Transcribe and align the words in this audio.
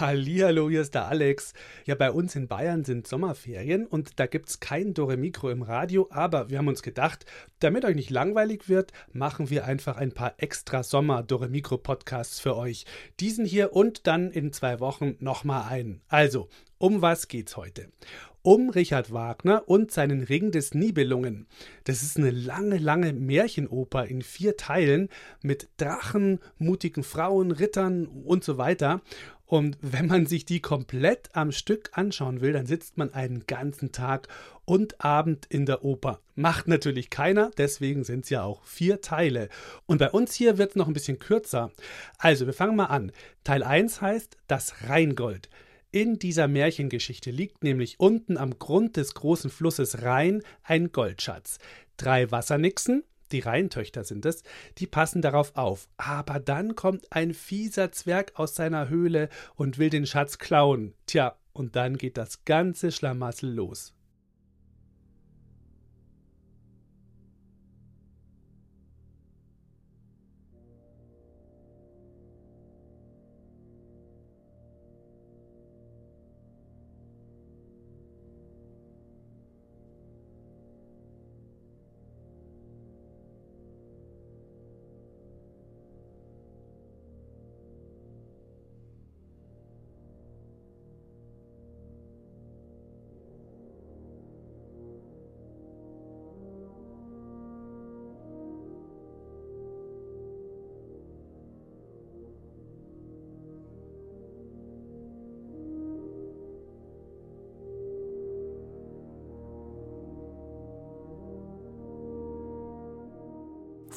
Hallihallo, 0.00 0.70
hier 0.70 0.80
ist 0.80 0.94
der 0.94 1.08
Alex. 1.08 1.52
Ja, 1.84 1.94
bei 1.94 2.10
uns 2.10 2.34
in 2.34 2.48
Bayern 2.48 2.84
sind 2.84 3.06
Sommerferien 3.06 3.86
und 3.86 4.18
da 4.18 4.24
gibt's 4.26 4.58
kein 4.58 4.94
Dore 4.94 5.18
Mikro 5.18 5.50
im 5.50 5.60
Radio, 5.60 6.08
aber 6.10 6.48
wir 6.48 6.56
haben 6.56 6.68
uns 6.68 6.82
gedacht, 6.82 7.26
damit 7.58 7.84
euch 7.84 7.96
nicht 7.96 8.08
langweilig 8.08 8.70
wird, 8.70 8.92
machen 9.12 9.50
wir 9.50 9.66
einfach 9.66 9.98
ein 9.98 10.12
paar 10.12 10.32
extra 10.38 10.84
Sommer 10.84 11.22
Dore 11.22 11.50
Mikro 11.50 11.76
Podcasts 11.76 12.40
für 12.40 12.56
euch. 12.56 12.86
Diesen 13.20 13.44
hier 13.44 13.74
und 13.74 14.06
dann 14.06 14.30
in 14.30 14.54
zwei 14.54 14.80
Wochen 14.80 15.16
nochmal 15.20 15.70
einen. 15.70 16.00
Also, 16.08 16.48
um 16.78 17.02
was 17.02 17.28
geht's 17.28 17.58
heute? 17.58 17.90
um 18.42 18.70
Richard 18.70 19.12
Wagner 19.12 19.64
und 19.66 19.90
seinen 19.90 20.22
Ring 20.22 20.50
des 20.50 20.74
Nibelungen. 20.74 21.46
Das 21.84 22.02
ist 22.02 22.16
eine 22.16 22.30
lange, 22.30 22.78
lange 22.78 23.12
Märchenoper 23.12 24.06
in 24.06 24.22
vier 24.22 24.56
Teilen 24.56 25.08
mit 25.42 25.68
Drachen, 25.76 26.38
mutigen 26.58 27.02
Frauen, 27.02 27.50
Rittern 27.50 28.06
und 28.06 28.44
so 28.44 28.56
weiter. 28.56 29.02
Und 29.50 29.78
wenn 29.80 30.06
man 30.06 30.26
sich 30.26 30.44
die 30.44 30.60
komplett 30.60 31.30
am 31.32 31.50
Stück 31.50 31.90
anschauen 31.94 32.40
will, 32.40 32.52
dann 32.52 32.66
sitzt 32.66 32.98
man 32.98 33.12
einen 33.12 33.46
ganzen 33.48 33.90
Tag 33.90 34.28
und 34.64 35.04
Abend 35.04 35.46
in 35.46 35.66
der 35.66 35.84
Oper. 35.84 36.20
Macht 36.36 36.68
natürlich 36.68 37.10
keiner, 37.10 37.50
deswegen 37.58 38.04
sind 38.04 38.22
es 38.22 38.30
ja 38.30 38.44
auch 38.44 38.64
vier 38.64 39.00
Teile. 39.00 39.48
Und 39.86 39.98
bei 39.98 40.08
uns 40.08 40.34
hier 40.34 40.56
wird 40.56 40.70
es 40.70 40.76
noch 40.76 40.86
ein 40.86 40.92
bisschen 40.92 41.18
kürzer. 41.18 41.72
Also, 42.16 42.46
wir 42.46 42.52
fangen 42.52 42.76
mal 42.76 42.84
an. 42.84 43.10
Teil 43.42 43.64
1 43.64 44.00
heißt 44.00 44.36
Das 44.46 44.88
Rheingold. 44.88 45.48
In 45.90 46.20
dieser 46.20 46.46
Märchengeschichte 46.46 47.32
liegt 47.32 47.64
nämlich 47.64 47.98
unten 47.98 48.36
am 48.36 48.56
Grund 48.56 48.96
des 48.96 49.14
großen 49.14 49.50
Flusses 49.50 50.02
Rhein 50.02 50.42
ein 50.62 50.92
Goldschatz. 50.92 51.58
Drei 51.96 52.30
Wassernixen, 52.30 53.02
die 53.32 53.40
Rheintöchter 53.40 54.04
sind 54.04 54.26
es, 54.26 54.42
die 54.78 54.86
passen 54.86 55.22
darauf 55.22 55.56
auf. 55.56 55.88
Aber 55.96 56.40
dann 56.40 56.74
kommt 56.74 57.12
ein 57.12 57.34
fieser 57.34 57.92
Zwerg 57.92 58.32
aus 58.34 58.54
seiner 58.54 58.88
Höhle 58.88 59.28
und 59.54 59.78
will 59.78 59.90
den 59.90 60.06
Schatz 60.06 60.38
klauen. 60.38 60.94
Tja, 61.06 61.36
und 61.52 61.76
dann 61.76 61.96
geht 61.96 62.16
das 62.16 62.44
ganze 62.44 62.92
Schlamassel 62.92 63.52
los. 63.52 63.94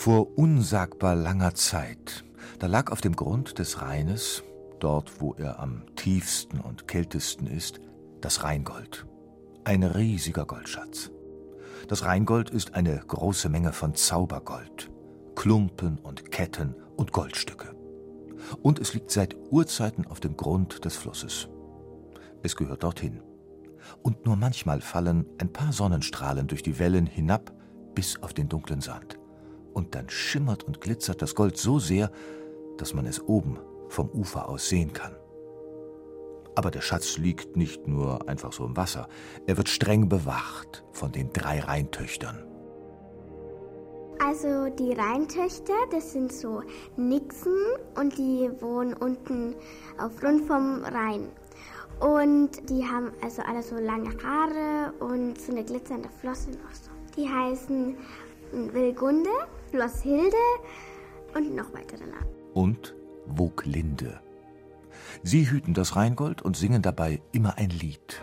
Vor 0.03 0.37
unsagbar 0.37 1.15
langer 1.15 1.55
Zeit, 1.55 2.25
da 2.59 2.67
lag 2.67 2.91
auf 2.91 2.99
dem 2.99 3.15
Grund 3.15 3.57
des 3.57 3.81
Rheines, 3.81 4.43
dort 4.81 5.21
wo 5.21 5.33
er 5.35 5.61
am 5.61 5.83
tiefsten 5.95 6.59
und 6.59 6.89
kältesten 6.89 7.47
ist, 7.47 7.79
das 8.19 8.43
Rheingold. 8.43 9.05
Ein 9.63 9.81
riesiger 9.83 10.45
Goldschatz. 10.45 11.09
Das 11.87 12.03
Rheingold 12.03 12.49
ist 12.49 12.75
eine 12.75 12.97
große 12.99 13.47
Menge 13.47 13.71
von 13.71 13.95
Zaubergold, 13.95 14.91
Klumpen 15.37 15.99
und 15.99 16.31
Ketten 16.31 16.75
und 16.97 17.13
Goldstücke. 17.13 17.73
Und 18.61 18.79
es 18.79 18.93
liegt 18.93 19.09
seit 19.09 19.37
Urzeiten 19.51 20.05
auf 20.05 20.19
dem 20.19 20.35
Grund 20.35 20.83
des 20.83 20.97
Flusses. 20.97 21.47
Es 22.41 22.57
gehört 22.57 22.83
dorthin. 22.83 23.21
Und 24.01 24.25
nur 24.25 24.35
manchmal 24.35 24.81
fallen 24.81 25.25
ein 25.37 25.53
paar 25.53 25.71
Sonnenstrahlen 25.71 26.47
durch 26.47 26.61
die 26.61 26.77
Wellen 26.77 27.05
hinab 27.05 27.53
bis 27.95 28.21
auf 28.21 28.33
den 28.33 28.49
dunklen 28.49 28.81
Sand 28.81 29.17
und 29.73 29.95
dann 29.95 30.09
schimmert 30.09 30.63
und 30.63 30.81
glitzert 30.81 31.21
das 31.21 31.35
Gold 31.35 31.57
so 31.57 31.79
sehr, 31.79 32.11
dass 32.77 32.93
man 32.93 33.05
es 33.05 33.21
oben 33.21 33.59
vom 33.89 34.09
Ufer 34.09 34.49
aus 34.49 34.69
sehen 34.69 34.93
kann. 34.93 35.15
Aber 36.55 36.69
der 36.71 36.81
Schatz 36.81 37.17
liegt 37.17 37.57
nicht 37.57 37.87
nur 37.87 38.29
einfach 38.29 38.53
so 38.53 38.65
im 38.65 38.77
Wasser, 38.77 39.07
er 39.47 39.57
wird 39.57 39.69
streng 39.69 40.07
bewacht 40.09 40.83
von 40.91 41.11
den 41.11 41.31
drei 41.33 41.59
Rheintöchtern. 41.59 42.45
Also 44.19 44.69
die 44.69 44.93
Rheintöchter, 44.93 45.73
das 45.91 46.13
sind 46.13 46.31
so 46.31 46.61
Nixen 46.95 47.57
und 47.95 48.17
die 48.17 48.49
wohnen 48.61 48.93
unten 48.93 49.55
auf 49.97 50.21
Rund 50.23 50.45
vom 50.45 50.83
Rhein. 50.85 51.29
Und 51.99 52.69
die 52.69 52.85
haben 52.85 53.11
also 53.21 53.41
alle 53.41 53.63
so 53.63 53.75
lange 53.75 54.09
Haare 54.23 54.93
und 54.99 55.39
so 55.39 55.51
eine 55.51 55.63
glitzernde 55.63 56.09
Flosse 56.21 56.51
noch 56.51 56.73
so. 56.73 56.91
Die 57.17 57.27
heißen 57.29 57.95
Wilgunde, 58.53 59.29
Hilde 60.01 60.37
und 61.33 61.55
noch 61.55 61.73
weitere 61.73 62.05
Namen. 62.05 62.27
Und 62.53 62.95
Woglinde. 63.25 64.21
Sie 65.23 65.49
hüten 65.49 65.73
das 65.73 65.95
Rheingold 65.95 66.41
und 66.41 66.55
singen 66.55 66.81
dabei 66.81 67.21
immer 67.31 67.57
ein 67.57 67.69
Lied. 67.69 68.21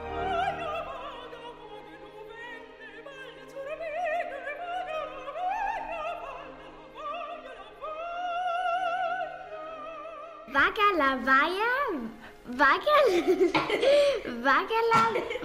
Wagala 10.52 11.24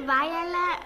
Weierla, 0.07 0.79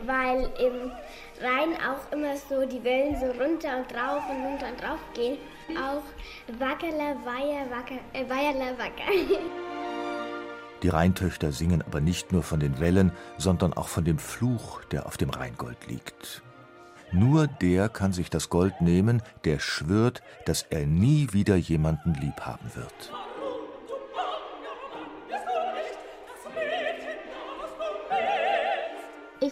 weil 0.06 0.50
im 0.58 0.92
Rhein 1.40 1.74
auch 1.74 2.12
immer 2.12 2.36
so 2.36 2.66
die 2.66 2.82
Wellen 2.82 3.18
so 3.18 3.26
runter 3.26 3.76
und 3.78 3.92
drauf 3.92 4.22
und 4.30 4.44
runter 4.44 4.66
und 4.68 4.80
drauf 4.80 5.00
gehen. 5.14 5.38
Auch 5.76 6.02
Wackerler, 6.58 7.16
Weiher, 7.24 7.70
Wacker, 7.70 8.00
äh, 8.12 8.28
Weierler, 8.28 8.78
Wacker. 8.78 9.10
Die 10.82 10.88
Rheintöchter 10.88 11.52
singen 11.52 11.82
aber 11.82 12.00
nicht 12.00 12.32
nur 12.32 12.42
von 12.42 12.60
den 12.60 12.78
Wellen, 12.80 13.10
sondern 13.38 13.72
auch 13.72 13.88
von 13.88 14.04
dem 14.04 14.18
Fluch, 14.18 14.84
der 14.84 15.06
auf 15.06 15.16
dem 15.16 15.30
Rheingold 15.30 15.86
liegt. 15.86 16.42
Nur 17.12 17.46
der 17.46 17.88
kann 17.88 18.12
sich 18.12 18.30
das 18.30 18.50
Gold 18.50 18.80
nehmen, 18.80 19.22
der 19.44 19.58
schwört, 19.58 20.22
dass 20.44 20.62
er 20.62 20.86
nie 20.86 21.28
wieder 21.32 21.56
jemanden 21.56 22.14
lieb 22.14 22.40
haben 22.42 22.70
wird. 22.74 23.12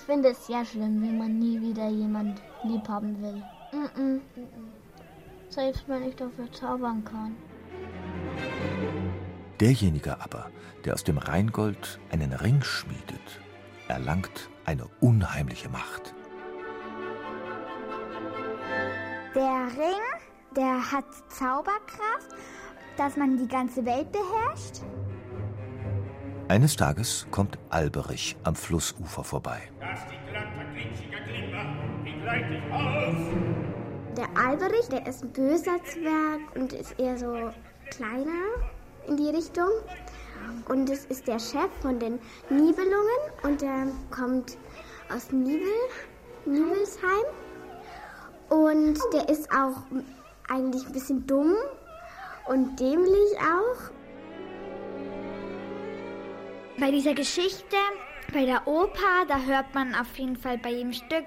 Finde 0.04 0.30
es 0.30 0.46
sehr 0.46 0.64
schlimm, 0.64 1.02
wenn 1.02 1.18
man 1.18 1.38
nie 1.38 1.60
wieder 1.60 1.88
jemand 1.88 2.40
lieb 2.62 2.88
haben 2.88 3.20
will. 3.22 3.42
Mm 3.72 4.00
-mm. 4.00 4.20
Selbst 5.48 5.84
wenn 5.88 6.08
ich 6.08 6.16
dafür 6.16 6.50
zaubern 6.52 7.04
kann. 7.04 7.36
Derjenige 9.60 10.20
aber, 10.20 10.50
der 10.84 10.94
aus 10.94 11.04
dem 11.04 11.18
Rheingold 11.18 11.98
einen 12.10 12.32
Ring 12.32 12.62
schmiedet, 12.62 13.40
erlangt 13.88 14.50
eine 14.64 14.86
unheimliche 15.00 15.68
Macht. 15.68 16.14
Der 19.34 19.66
Ring, 19.76 20.02
der 20.56 20.92
hat 20.92 21.04
Zauberkraft, 21.28 22.34
dass 22.96 23.16
man 23.16 23.36
die 23.36 23.48
ganze 23.48 23.84
Welt 23.84 24.10
beherrscht. 24.12 24.82
Eines 26.48 26.76
Tages 26.76 27.26
kommt 27.30 27.58
Alberich 27.70 28.36
am 28.44 28.54
Flussufer 28.54 29.24
vorbei. 29.24 29.62
Der 34.14 34.28
Alberich, 34.36 34.88
der 34.90 35.06
ist 35.06 35.22
ein 35.22 35.32
böser 35.32 35.82
Zwerg 35.84 36.40
und 36.54 36.74
ist 36.74 36.98
eher 36.98 37.16
so 37.16 37.50
kleiner 37.90 38.42
in 39.08 39.16
die 39.16 39.30
Richtung. 39.30 39.68
Und 40.68 40.90
es 40.90 41.06
ist 41.06 41.26
der 41.26 41.38
Chef 41.38 41.70
von 41.80 41.98
den 41.98 42.18
Nibelungen 42.50 43.20
und 43.42 43.62
der 43.62 43.86
kommt 44.10 44.58
aus 45.14 45.32
Nibel, 45.32 45.66
Nibelsheim. 46.44 47.24
Und 48.50 48.98
der 49.14 49.30
ist 49.30 49.50
auch 49.50 49.82
eigentlich 50.50 50.86
ein 50.86 50.92
bisschen 50.92 51.26
dumm 51.26 51.54
und 52.46 52.78
dämlich 52.78 53.38
auch. 53.38 53.90
Bei 56.76 56.90
dieser 56.90 57.14
Geschichte, 57.14 57.76
bei 58.32 58.46
der 58.46 58.66
Oper, 58.66 59.26
da 59.28 59.40
hört 59.44 59.72
man 59.74 59.94
auf 59.94 60.18
jeden 60.18 60.36
Fall 60.36 60.58
bei 60.58 60.72
jedem 60.72 60.92
Stück, 60.92 61.24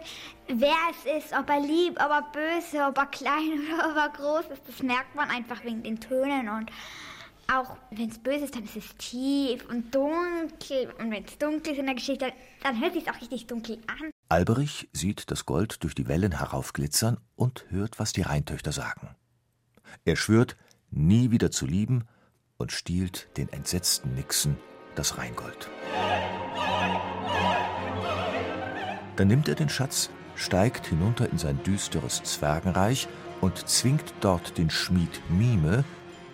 wer 0.49 0.75
es 0.91 1.23
ist, 1.23 1.33
ob 1.33 1.49
er 1.49 1.61
lieb, 1.61 1.93
ob 1.93 2.11
er 2.11 2.27
böse, 2.33 2.85
ob 2.85 2.97
er 2.97 3.05
klein 3.05 3.61
oder 3.73 3.91
ob 3.91 3.95
er 3.95 4.09
groß 4.09 4.51
ist. 4.51 4.63
Das 4.67 4.83
merkt 4.83 5.15
man 5.15 5.29
einfach 5.29 5.63
wegen 5.63 5.83
den 5.83 6.01
Tönen 6.01 6.49
und 6.49 6.69
auch 7.49 7.77
wenn 7.91 8.09
es 8.09 8.19
böse 8.19 8.43
ist, 8.43 8.55
dann 8.55 8.65
ist 8.65 8.75
es 8.75 8.93
tief 8.97 9.65
und 9.69 9.95
dunkel. 9.95 10.93
Und 10.99 11.11
wenn 11.11 11.23
es 11.23 11.37
dunkel 11.37 11.71
ist 11.71 11.79
in 11.79 11.85
der 11.85 11.95
Geschichte, 11.95 12.33
dann 12.61 12.81
hört 12.81 12.93
sich 12.93 13.09
auch 13.09 13.21
richtig 13.21 13.47
dunkel 13.47 13.79
an. 13.87 14.11
Alberich 14.27 14.89
sieht 14.91 15.31
das 15.31 15.45
Gold 15.45 15.81
durch 15.85 15.95
die 15.95 16.09
Wellen 16.09 16.37
heraufglitzern 16.37 17.21
und 17.37 17.65
hört, 17.69 17.99
was 17.99 18.11
die 18.11 18.23
Rheintöchter 18.23 18.73
sagen. 18.73 19.15
Er 20.03 20.17
schwört, 20.17 20.57
nie 20.91 21.31
wieder 21.31 21.51
zu 21.51 21.65
lieben 21.65 22.05
und 22.57 22.73
stiehlt 22.73 23.29
den 23.37 23.47
entsetzten 23.47 24.13
Nixen 24.13 24.57
das 24.97 25.17
Rheingold. 25.17 25.69
Dann 29.15 29.27
nimmt 29.27 29.47
er 29.47 29.55
den 29.55 29.69
Schatz, 29.69 30.09
steigt 30.35 30.87
hinunter 30.87 31.29
in 31.29 31.37
sein 31.37 31.61
düsteres 31.63 32.21
Zwergenreich 32.23 33.07
und 33.41 33.67
zwingt 33.67 34.13
dort 34.21 34.57
den 34.57 34.69
Schmied 34.69 35.21
Mime, 35.29 35.83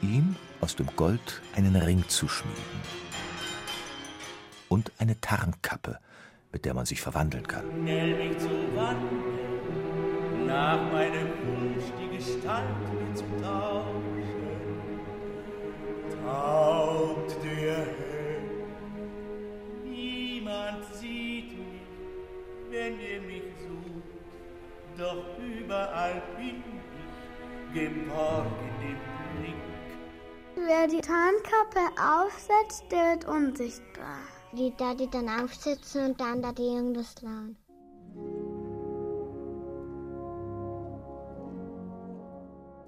ihm 0.02 0.36
aus 0.62 0.76
dem 0.76 0.88
Gold 0.96 1.42
einen 1.56 1.76
Ring 1.76 2.04
zu 2.08 2.28
schmieden. 2.28 2.82
Und 4.70 4.92
eine 4.98 5.20
Tarnkappe, 5.22 6.00
mit 6.52 6.66
der 6.66 6.74
man 6.74 6.86
sich 6.86 7.02
verwandeln 7.02 7.48
kann. 7.48 7.64
Schnell 7.82 8.30
mich 8.30 8.38
zu 8.38 8.50
wandeln, 8.76 10.48
nach 10.48 10.92
meinem 10.92 11.30
Wunsch 11.46 11.86
die 12.00 12.18
Gestalt 12.18 12.64
mir 12.94 13.16
zu 13.16 13.24
tauschen. 13.42 14.04
Taugt 16.26 17.38
der 17.44 18.03
wenn 22.74 23.00
ihr 23.00 23.22
mich 23.22 23.44
sucht, 23.62 24.98
doch 24.98 25.24
überall 25.38 26.22
bin 26.38 26.64
ich 27.72 27.74
geborgen 27.74 28.52
im 28.82 29.42
Blick. 29.42 29.56
Wer 30.56 30.88
die 30.88 31.02
Tarnkappe 31.02 32.02
aufsetzt, 32.02 32.84
der 32.92 33.12
wird 33.12 33.26
unsichtbar. 33.26 34.18
Die 34.54 34.74
da 34.78 34.94
die 34.94 35.10
dann 35.10 35.30
aufsitzen 35.30 36.06
und 36.12 36.22
dann 36.22 36.42
da 36.42 36.52
die 36.52 36.64
irgendwas 36.64 37.16
klauen. 37.16 37.58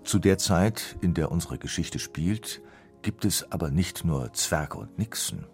Zu 0.03 0.19
der 0.19 0.37
Zeit, 0.37 0.97
in 1.01 1.15
der 1.15 1.31
unsere 1.31 1.57
Geschichte 1.57 1.97
spielt, 1.97 2.61
gibt 3.01 3.25
es 3.25 3.51
aber 3.51 3.71
nicht 3.71 4.05
nur 4.05 4.31
Zwerge 4.33 4.77
und 4.77 4.99
Nixen. 4.99 5.47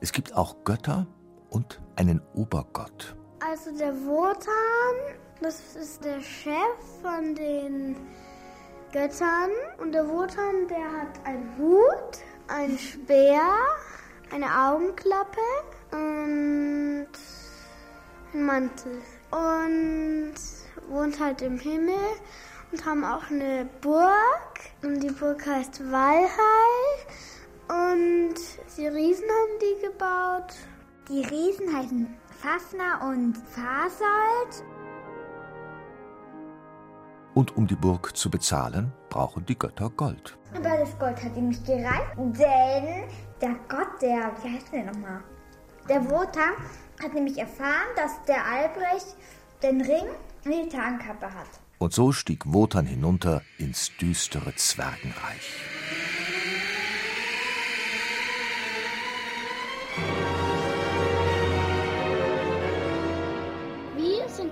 Es 0.00 0.10
gibt 0.10 0.34
auch 0.34 0.64
Götter 0.64 1.06
und 1.50 1.80
einen 1.94 2.20
Obergott. 2.34 3.16
Also 3.54 3.70
der 3.70 3.94
Wotan, 4.04 5.16
das 5.40 5.76
ist 5.76 6.04
der 6.04 6.20
Chef 6.20 6.76
von 7.00 7.36
den 7.36 7.94
Göttern. 8.92 9.50
Und 9.78 9.92
der 9.92 10.08
Wotan, 10.08 10.66
der 10.66 11.02
hat 11.02 11.24
einen 11.24 11.56
Hut, 11.56 12.18
einen 12.48 12.76
Speer, 12.76 13.52
eine 14.32 14.46
Augenklappe 14.46 15.38
und 15.92 17.06
einen 18.32 18.44
Mantel. 18.44 19.00
Und 19.30 20.34
wohnt 20.88 21.20
halt 21.20 21.40
im 21.40 21.56
Himmel 21.56 21.94
und 22.72 22.84
haben 22.84 23.04
auch 23.04 23.30
eine 23.30 23.68
Burg. 23.82 24.58
Und 24.82 24.98
die 24.98 25.12
Burg 25.12 25.46
heißt 25.46 25.80
Walhall. 25.92 26.28
Und 27.68 28.34
die 28.76 28.88
Riesen 28.88 29.28
haben 29.28 29.58
die 29.60 29.86
gebaut. 29.86 30.56
Die 31.08 31.22
Riesen 31.22 31.72
heißen 31.72 32.23
Fafner 32.44 33.08
und 33.08 33.38
Fasold. 33.38 34.64
Und 37.32 37.56
um 37.56 37.66
die 37.66 37.74
Burg 37.74 38.14
zu 38.14 38.30
bezahlen, 38.30 38.92
brauchen 39.08 39.46
die 39.46 39.58
Götter 39.58 39.88
Gold. 39.88 40.36
Aber 40.54 40.76
das 40.76 40.98
Gold 40.98 41.24
hat 41.24 41.34
ihm 41.38 41.48
nicht 41.48 41.64
gereicht, 41.64 42.12
denn 42.18 43.04
der 43.40 43.56
Gott, 43.66 44.02
der, 44.02 44.30
wie 44.42 44.56
heißt 44.56 44.70
der 44.74 44.84
nochmal? 44.84 45.24
Der 45.88 46.04
Wotan 46.10 46.52
hat 47.02 47.14
nämlich 47.14 47.38
erfahren, 47.38 47.88
dass 47.96 48.22
der 48.24 48.44
Albrecht 48.44 49.16
den 49.62 49.80
Ring 49.80 50.04
und 50.44 50.52
die 50.52 50.68
Tarnkappe 50.68 51.26
hat. 51.26 51.48
Und 51.78 51.94
so 51.94 52.12
stieg 52.12 52.42
Wotan 52.44 52.84
hinunter 52.84 53.40
ins 53.56 53.90
düstere 53.96 54.54
Zwergenreich. 54.54 55.73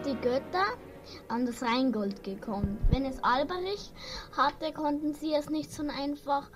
Die 0.05 0.17
Götter 0.17 0.65
an 1.29 1.47
das 1.47 1.63
Rheingold 1.63 2.25
gekommen? 2.25 2.79
Wenn 2.91 3.05
es 3.05 3.23
Alberich 3.23 3.93
hatte, 4.37 4.73
konnten 4.73 5.15
sie 5.15 5.35
es 5.35 5.49
nicht 5.49 5.73
so 5.73 5.83
einfach 5.87 6.51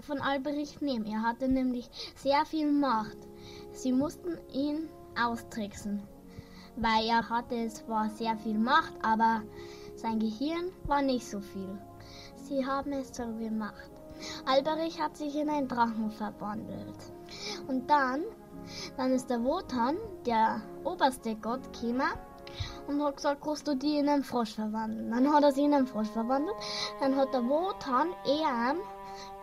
von 0.00 0.20
Alberich 0.20 0.80
nehmen. 0.80 1.06
Er 1.06 1.22
hatte 1.22 1.48
nämlich 1.48 1.90
sehr 2.16 2.44
viel 2.46 2.70
Macht. 2.70 3.16
Sie 3.72 3.92
mussten 3.92 4.38
ihn 4.52 4.88
austricksen, 5.20 6.02
weil 6.76 7.06
er 7.06 7.28
hatte 7.28 7.68
zwar 7.68 8.10
sehr 8.10 8.36
viel 8.36 8.58
Macht, 8.58 8.94
aber 9.02 9.42
sein 9.96 10.20
Gehirn 10.20 10.70
war 10.86 11.02
nicht 11.02 11.28
so 11.28 11.40
viel. 11.40 11.78
Sie 12.36 12.64
haben 12.64 12.92
es 12.92 13.14
so 13.14 13.24
gemacht. 13.24 13.90
Alberich 14.46 15.00
hat 15.00 15.16
sich 15.16 15.34
in 15.36 15.48
einen 15.48 15.68
Drachen 15.68 16.10
verwandelt. 16.10 17.12
Und 17.66 17.88
dann, 17.88 18.22
dann 18.96 19.12
ist 19.12 19.28
der 19.30 19.42
Wotan, 19.44 19.96
der 20.26 20.62
oberste 20.84 21.36
Gott, 21.36 21.72
gekommen 21.72 22.08
und 22.86 23.02
hat 23.02 23.16
gesagt, 23.16 23.40
kannst 23.42 23.66
du 23.68 23.74
die 23.74 23.98
in 23.98 24.08
einen 24.08 24.24
Frosch 24.24 24.54
verwandeln. 24.54 25.10
Dann 25.10 25.32
hat 25.32 25.42
er 25.42 25.52
sie 25.52 25.64
in 25.64 25.74
einen 25.74 25.86
Frosch 25.86 26.08
verwandelt. 26.08 26.56
Dann 27.00 27.16
hat 27.16 27.32
der 27.32 27.44
Wotan 27.44 28.08
eher 28.26 28.74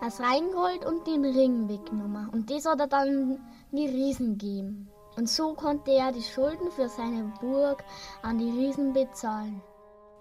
das 0.01 0.19
Rheingold 0.19 0.85
und 0.85 1.05
den 1.07 1.25
Ring 1.25 1.69
weggenommen. 1.69 2.29
Und 2.29 2.49
das 2.49 2.65
hat 2.65 2.79
er 2.79 2.87
dann 2.87 3.39
die 3.71 3.87
Riesen 3.87 4.37
gegeben. 4.37 4.89
Und 5.17 5.29
so 5.29 5.53
konnte 5.53 5.91
er 5.91 6.11
die 6.11 6.23
Schulden 6.23 6.71
für 6.71 6.89
seine 6.89 7.31
Burg 7.39 7.83
an 8.21 8.37
die 8.37 8.49
Riesen 8.49 8.93
bezahlen. 8.93 9.61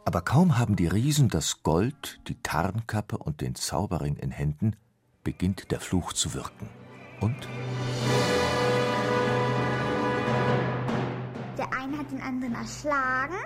Aber 0.04 0.20
kaum 0.20 0.58
haben 0.58 0.76
die 0.76 0.86
Riesen 0.86 1.28
das 1.28 1.62
Gold, 1.62 2.20
die 2.28 2.40
Tarnkappe 2.42 3.16
und 3.16 3.40
den 3.40 3.54
Zauberring 3.54 4.16
in 4.16 4.30
Händen, 4.30 4.76
beginnt 5.24 5.70
der 5.70 5.80
Fluch 5.80 6.12
zu 6.12 6.34
wirken. 6.34 6.68
Und 7.20 7.48
Der 11.64 11.78
eine 11.78 11.98
hat 11.98 12.10
den 12.10 12.20
anderen 12.20 12.54
erschlagen 12.54 13.36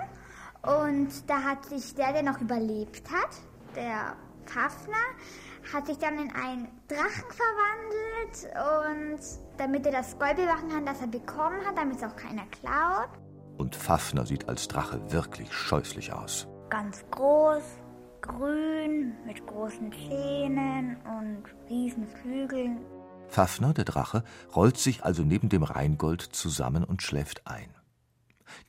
und 0.63 1.29
da 1.29 1.41
hat 1.41 1.65
sich 1.65 1.95
der, 1.95 2.11
der 2.11 2.23
noch 2.23 2.41
überlebt 2.41 3.09
hat, 3.11 3.29
der 3.75 4.15
Fafner, 4.45 4.97
hat 5.73 5.85
sich 5.85 5.97
dann 5.99 6.19
in 6.19 6.31
einen 6.33 6.67
Drachen 6.87 7.29
verwandelt 7.29 9.15
und 9.15 9.19
damit 9.57 9.85
er 9.85 9.91
das 9.93 10.17
Gold 10.17 10.35
bewachen 10.35 10.69
kann, 10.69 10.85
das 10.85 10.99
er 10.99 11.07
bekommen 11.07 11.65
hat, 11.65 11.77
damit 11.77 11.97
es 11.97 12.03
auch 12.03 12.15
keiner 12.15 12.45
klaut. 12.47 13.09
Und 13.57 13.75
Fafner 13.75 14.25
sieht 14.25 14.49
als 14.49 14.67
Drache 14.67 14.99
wirklich 15.11 15.53
scheußlich 15.53 16.11
aus. 16.11 16.47
Ganz 16.69 17.05
groß, 17.11 17.63
grün, 18.21 19.13
mit 19.25 19.45
großen 19.47 19.91
Zähnen 19.93 20.97
und 21.05 21.43
riesen 21.69 22.07
Flügeln. 22.07 22.79
Fafner, 23.29 23.73
der 23.73 23.85
Drache, 23.85 24.23
rollt 24.55 24.77
sich 24.77 25.05
also 25.05 25.23
neben 25.23 25.49
dem 25.49 25.63
Rheingold 25.63 26.21
zusammen 26.21 26.83
und 26.83 27.01
schläft 27.01 27.45
ein. 27.45 27.78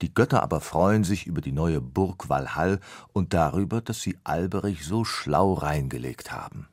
Die 0.02 0.12
Götter 0.12 0.42
aber 0.42 0.60
freuen 0.60 1.04
sich 1.04 1.26
über 1.26 1.40
die 1.40 1.52
neue 1.52 1.80
Burg 1.80 2.28
Walhall 2.28 2.80
und 3.12 3.34
darüber, 3.34 3.80
dass 3.80 4.00
sie 4.00 4.18
Alberich 4.24 4.84
so 4.84 5.04
schlau 5.04 5.54
reingelegt 5.54 6.32
haben. 6.32 6.68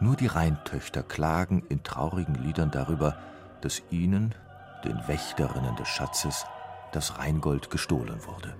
Nur 0.00 0.16
die 0.16 0.26
Rheintöchter 0.26 1.02
klagen 1.02 1.62
in 1.68 1.82
traurigen 1.82 2.34
Liedern 2.34 2.70
darüber, 2.70 3.16
dass 3.60 3.82
ihnen, 3.90 4.34
den 4.84 5.06
Wächterinnen 5.06 5.76
des 5.76 5.88
Schatzes, 5.88 6.44
das 6.92 7.18
Rheingold 7.18 7.70
gestohlen 7.70 8.18
wurde. 8.26 8.54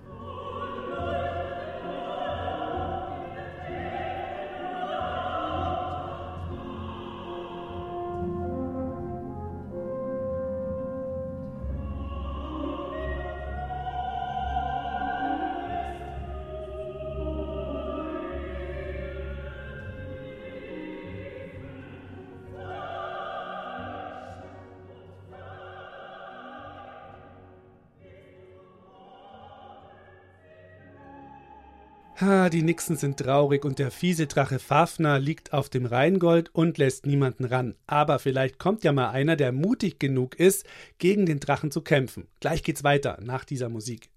Ha, 32.21 32.51
die 32.51 32.63
Nixen 32.63 32.97
sind 32.97 33.19
traurig 33.19 33.65
und 33.65 33.79
der 33.79 33.91
fiese 33.91 34.27
Drache 34.27 34.59
Fafner 34.59 35.19
liegt 35.19 35.53
auf 35.53 35.71
dem 35.71 35.87
Rheingold 35.87 36.55
und 36.55 36.77
lässt 36.77 37.07
niemanden 37.07 37.47
ran. 37.47 37.75
Aber 37.87 38.19
vielleicht 38.19 38.59
kommt 38.59 38.85
ja 38.85 38.93
mal 38.93 39.11
einer, 39.11 39.35
der 39.35 39.51
mutig 39.51 39.99
genug 39.99 40.39
ist, 40.39 40.67
gegen 40.99 41.25
den 41.25 41.41
Drachen 41.41 41.71
zu 41.71 41.81
kämpfen. 41.81 42.29
Gleich 42.41 42.63
geht's 42.63 42.85
weiter 42.85 43.19
nach 43.23 43.45
dieser 43.45 43.71
Musik. 43.71 44.12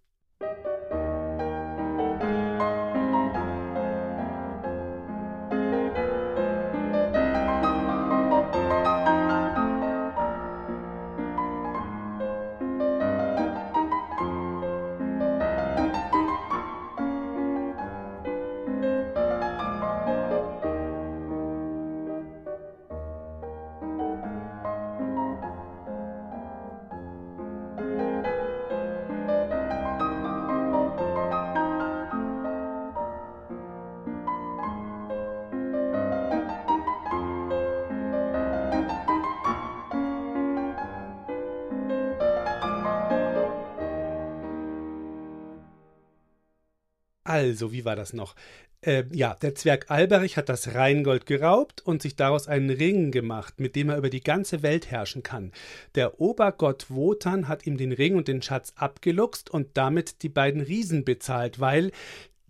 Also, 47.55 47.71
wie 47.71 47.85
war 47.85 47.95
das 47.95 48.11
noch? 48.11 48.35
Äh, 48.81 49.05
ja, 49.13 49.33
der 49.41 49.55
Zwerg 49.55 49.89
Alberich 49.89 50.35
hat 50.35 50.49
das 50.49 50.75
Rheingold 50.75 51.25
geraubt 51.25 51.79
und 51.79 52.01
sich 52.01 52.17
daraus 52.17 52.49
einen 52.49 52.69
Ring 52.69 53.11
gemacht, 53.11 53.61
mit 53.61 53.77
dem 53.77 53.87
er 53.87 53.97
über 53.97 54.09
die 54.09 54.19
ganze 54.19 54.61
Welt 54.61 54.91
herrschen 54.91 55.23
kann. 55.23 55.53
Der 55.95 56.19
Obergott 56.19 56.87
Wotan 56.89 57.47
hat 57.47 57.65
ihm 57.65 57.77
den 57.77 57.93
Ring 57.93 58.17
und 58.17 58.27
den 58.27 58.41
Schatz 58.41 58.73
abgeluchst 58.75 59.49
und 59.49 59.69
damit 59.75 60.21
die 60.21 60.27
beiden 60.27 60.59
Riesen 60.59 61.05
bezahlt, 61.05 61.61
weil 61.61 61.91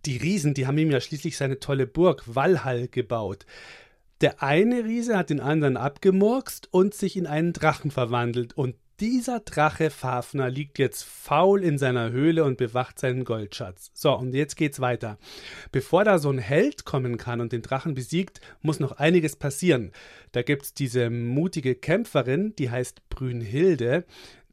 die 0.06 0.16
Riesen, 0.16 0.54
die 0.54 0.66
haben 0.66 0.78
ihm 0.78 0.90
ja 0.90 1.00
schließlich 1.00 1.36
seine 1.36 1.60
tolle 1.60 1.86
Burg 1.86 2.24
Walhall 2.26 2.88
gebaut. 2.88 3.46
Der 4.22 4.42
eine 4.42 4.82
Riese 4.84 5.16
hat 5.16 5.30
den 5.30 5.38
anderen 5.38 5.76
abgemurkst 5.76 6.66
und 6.72 6.94
sich 6.94 7.16
in 7.16 7.28
einen 7.28 7.52
Drachen 7.52 7.92
verwandelt, 7.92 8.54
und 8.54 8.74
dieser 9.00 9.40
Drache 9.40 9.90
Fafner 9.90 10.48
liegt 10.48 10.78
jetzt 10.78 11.04
faul 11.04 11.62
in 11.62 11.76
seiner 11.78 12.10
Höhle 12.10 12.44
und 12.44 12.56
bewacht 12.56 12.98
seinen 12.98 13.24
Goldschatz. 13.24 13.90
So, 13.92 14.16
und 14.16 14.34
jetzt 14.34 14.56
geht's 14.56 14.80
weiter. 14.80 15.18
Bevor 15.70 16.04
da 16.04 16.18
so 16.18 16.30
ein 16.30 16.38
Held 16.38 16.84
kommen 16.84 17.18
kann 17.18 17.40
und 17.40 17.52
den 17.52 17.62
Drachen 17.62 17.94
besiegt, 17.94 18.40
muss 18.62 18.80
noch 18.80 18.92
einiges 18.92 19.36
passieren. 19.36 19.92
Da 20.32 20.42
gibt's 20.42 20.72
diese 20.72 21.10
mutige 21.10 21.74
Kämpferin, 21.74 22.54
die 22.56 22.70
heißt 22.70 23.08
Brünnhilde. 23.10 24.04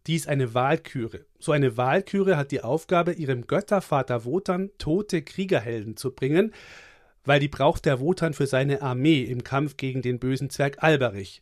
Die 0.08 0.16
ist 0.16 0.28
eine 0.28 0.54
Walküre. 0.54 1.26
So 1.40 1.54
eine 1.54 1.78
Walküre 1.78 2.36
hat 2.36 2.52
die 2.52 2.62
Aufgabe, 2.62 3.14
ihrem 3.14 3.48
Göttervater 3.48 4.26
Wotan 4.26 4.72
tote 4.78 5.22
Kriegerhelden 5.22 5.96
zu 5.96 6.12
bringen, 6.12 6.54
weil 7.24 7.40
die 7.40 7.48
braucht 7.48 7.86
der 7.86 8.02
Wotan 8.02 8.34
für 8.34 8.48
seine 8.48 8.82
Armee 8.82 9.24
im 9.24 9.46
Kampf 9.46 9.78
gegen 9.78 10.02
den 10.02 10.20
bösen 10.20 10.50
Zwerg 10.50 10.84
Alberich. 10.84 11.42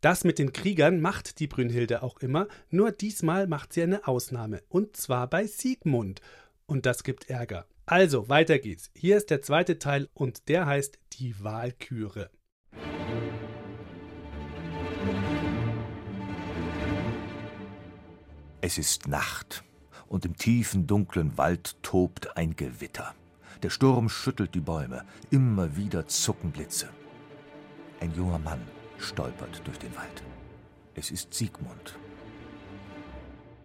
Das 0.00 0.24
mit 0.24 0.38
den 0.38 0.54
Kriegern 0.54 1.02
macht 1.02 1.40
die 1.40 1.46
Brünnhilde 1.46 2.02
auch 2.02 2.20
immer, 2.20 2.48
nur 2.70 2.90
diesmal 2.90 3.46
macht 3.46 3.74
sie 3.74 3.82
eine 3.82 4.08
Ausnahme, 4.08 4.62
und 4.70 4.96
zwar 4.96 5.28
bei 5.28 5.46
Siegmund. 5.46 6.22
Und 6.64 6.86
das 6.86 7.04
gibt 7.04 7.28
Ärger. 7.28 7.66
Also, 7.84 8.30
weiter 8.30 8.58
geht's. 8.58 8.90
Hier 8.94 9.18
ist 9.18 9.28
der 9.28 9.42
zweite 9.42 9.78
Teil 9.78 10.08
und 10.14 10.48
der 10.48 10.64
heißt 10.64 10.98
Die 11.14 11.42
Walküre. 11.44 12.30
Es 18.62 18.78
ist 18.78 19.06
Nacht 19.06 19.64
und 20.06 20.24
im 20.24 20.36
tiefen 20.36 20.86
dunklen 20.86 21.36
Wald 21.36 21.76
tobt 21.82 22.38
ein 22.38 22.56
Gewitter. 22.56 23.14
Der 23.62 23.70
Sturm 23.70 24.08
schüttelt 24.08 24.54
die 24.54 24.60
Bäume, 24.60 25.04
immer 25.30 25.76
wieder 25.76 26.06
zucken 26.06 26.52
Blitze. 26.52 26.88
Ein 28.00 28.14
junger 28.14 28.38
Mann 28.38 28.62
stolpert 29.02 29.60
durch 29.64 29.78
den 29.78 29.94
Wald. 29.96 30.22
Es 30.94 31.10
ist 31.10 31.32
Siegmund. 31.32 31.96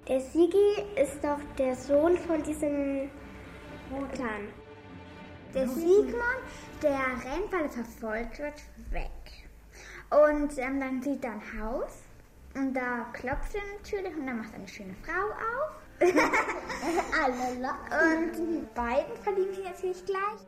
Der 0.07 0.21
Sigi 0.21 0.83
ist 0.95 1.23
doch 1.23 1.39
der 1.57 1.75
Sohn 1.75 2.17
von 2.17 2.41
diesem 2.43 3.09
Wotan. 3.89 4.47
Der 5.53 5.67
Siegmund, 5.67 6.43
der 6.81 6.91
rennt, 6.91 7.51
weil 7.51 7.63
er 7.63 7.69
verfolgt 7.69 8.39
wird, 8.39 8.61
weg. 8.91 9.09
Und 10.11 10.57
ähm, 10.57 10.79
dann 10.79 11.01
sieht 11.01 11.23
er 11.23 11.31
ein 11.31 11.41
Haus 11.59 12.03
und 12.55 12.73
da 12.73 13.07
klopft 13.13 13.55
er 13.55 13.61
natürlich 13.77 14.15
und 14.15 14.27
dann 14.27 14.37
macht 14.37 14.53
eine 14.53 14.67
schöne 14.67 14.95
Frau 15.03 15.31
auf. 15.31 15.71
und 16.01 16.11
die 18.35 18.65
beiden 18.75 19.15
verlieben 19.23 19.55
sich 19.55 19.65
natürlich 19.65 20.05
gleich. 20.05 20.45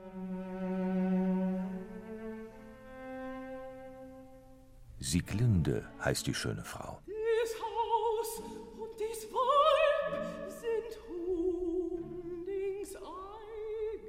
Sieglinde 4.99 5.87
heißt 6.03 6.25
die 6.25 6.33
schöne 6.33 6.63
Frau. 6.63 6.99
Dies 7.05 7.55
Haus 7.61 8.39
und 8.79 8.89
dies 8.99 9.27
Weib 9.31 10.49
sind 10.49 10.97
Hundings 11.07 12.95
eigen. 12.95 14.07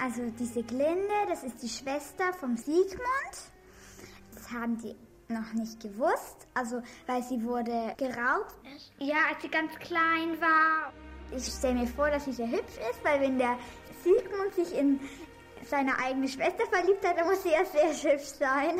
Also 0.00 0.30
diese 0.38 0.62
Glinde, 0.64 1.14
das 1.28 1.44
ist 1.44 1.62
die 1.62 1.68
Schwester 1.68 2.32
vom 2.32 2.56
Siegmund. 2.56 3.34
Das 4.34 4.50
haben 4.50 4.78
die 4.78 4.96
noch 5.32 5.52
nicht 5.52 5.80
gewusst, 5.80 6.48
also 6.54 6.82
weil 7.06 7.22
sie 7.22 7.42
wurde 7.44 7.94
geraubt. 7.98 8.54
Ja, 8.98 9.28
als 9.30 9.42
sie 9.42 9.48
ganz 9.48 9.74
klein 9.78 10.40
war. 10.40 10.92
Ich 11.30 11.46
stelle 11.46 11.74
mir 11.74 11.86
vor, 11.86 12.10
dass 12.10 12.24
sie 12.24 12.32
sehr 12.32 12.48
hübsch 12.48 12.76
ist, 12.90 13.04
weil 13.04 13.20
wenn 13.20 13.38
der 13.38 13.58
Siegmund 14.02 14.54
sich 14.54 14.76
in 14.76 15.00
seine 15.64 15.98
eigene 15.98 16.28
Schwester 16.28 16.64
verliebt 16.70 17.06
hat, 17.06 17.18
dann 17.18 17.26
muss 17.26 17.42
sie 17.42 17.50
ja 17.50 17.64
sehr 17.64 18.12
hübsch 18.12 18.24
sein. 18.24 18.78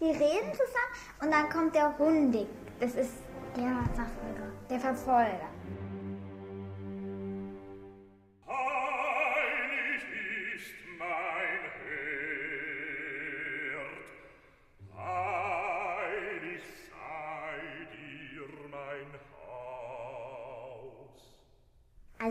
Die 0.00 0.10
reden 0.10 0.52
zusammen 0.52 1.22
und 1.22 1.30
dann 1.32 1.48
kommt 1.48 1.74
der 1.74 1.96
Hundig. 1.98 2.46
Das 2.78 2.94
ist 2.94 3.14
der 3.56 3.84
Verfolger. 3.94 4.52
Der 4.68 4.80
Verfolger. 4.80 5.48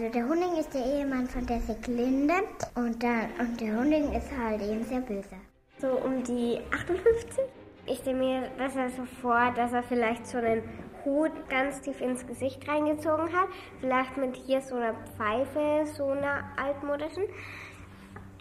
Also 0.03 0.15
der 0.15 0.27
Hunding 0.27 0.57
ist 0.60 0.74
der 0.74 0.86
Ehemann 0.86 1.29
von 1.29 1.45
der 1.45 1.62
Sieglinde 1.62 2.33
und, 2.75 3.01
der, 3.01 3.29
und 3.39 3.62
der 3.62 3.74
Hunding 3.74 4.12
ist 4.12 4.29
halt 4.38 4.62
eben 4.62 4.83
sehr 4.83 5.00
böse. 5.00 5.38
So 5.77 5.88
um 5.91 6.22
die 6.25 6.60
58. 6.72 7.45
Ich 7.86 8.00
stelle 8.00 8.17
mir 8.17 8.50
besser 8.57 8.89
so 8.89 9.05
vor, 9.22 9.53
dass 9.55 9.72
er 9.72 9.81
vielleicht 9.81 10.27
so 10.27 10.39
einen 10.39 10.62
Hut 11.05 11.31
ganz 11.48 11.79
tief 11.79 12.01
ins 12.01 12.27
Gesicht 12.27 12.67
reingezogen 12.67 13.31
hat. 13.31 13.48
Vielleicht 13.79 14.17
mit 14.17 14.36
hier 14.36 14.60
so 14.60 14.75
einer 14.75 14.93
Pfeife, 15.15 15.89
so 15.95 16.07
einer 16.07 16.50
altmodischen. 16.57 17.24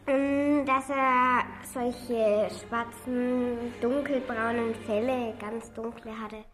Und 0.09 0.65
dass 0.67 0.91
er 0.91 1.45
solche 1.73 2.49
schwarzen, 2.59 3.73
dunkelbraunen 3.81 4.75
Felle, 4.85 5.35
ganz 5.39 5.73
dunkle 5.75 6.11
hatte. 6.11 6.45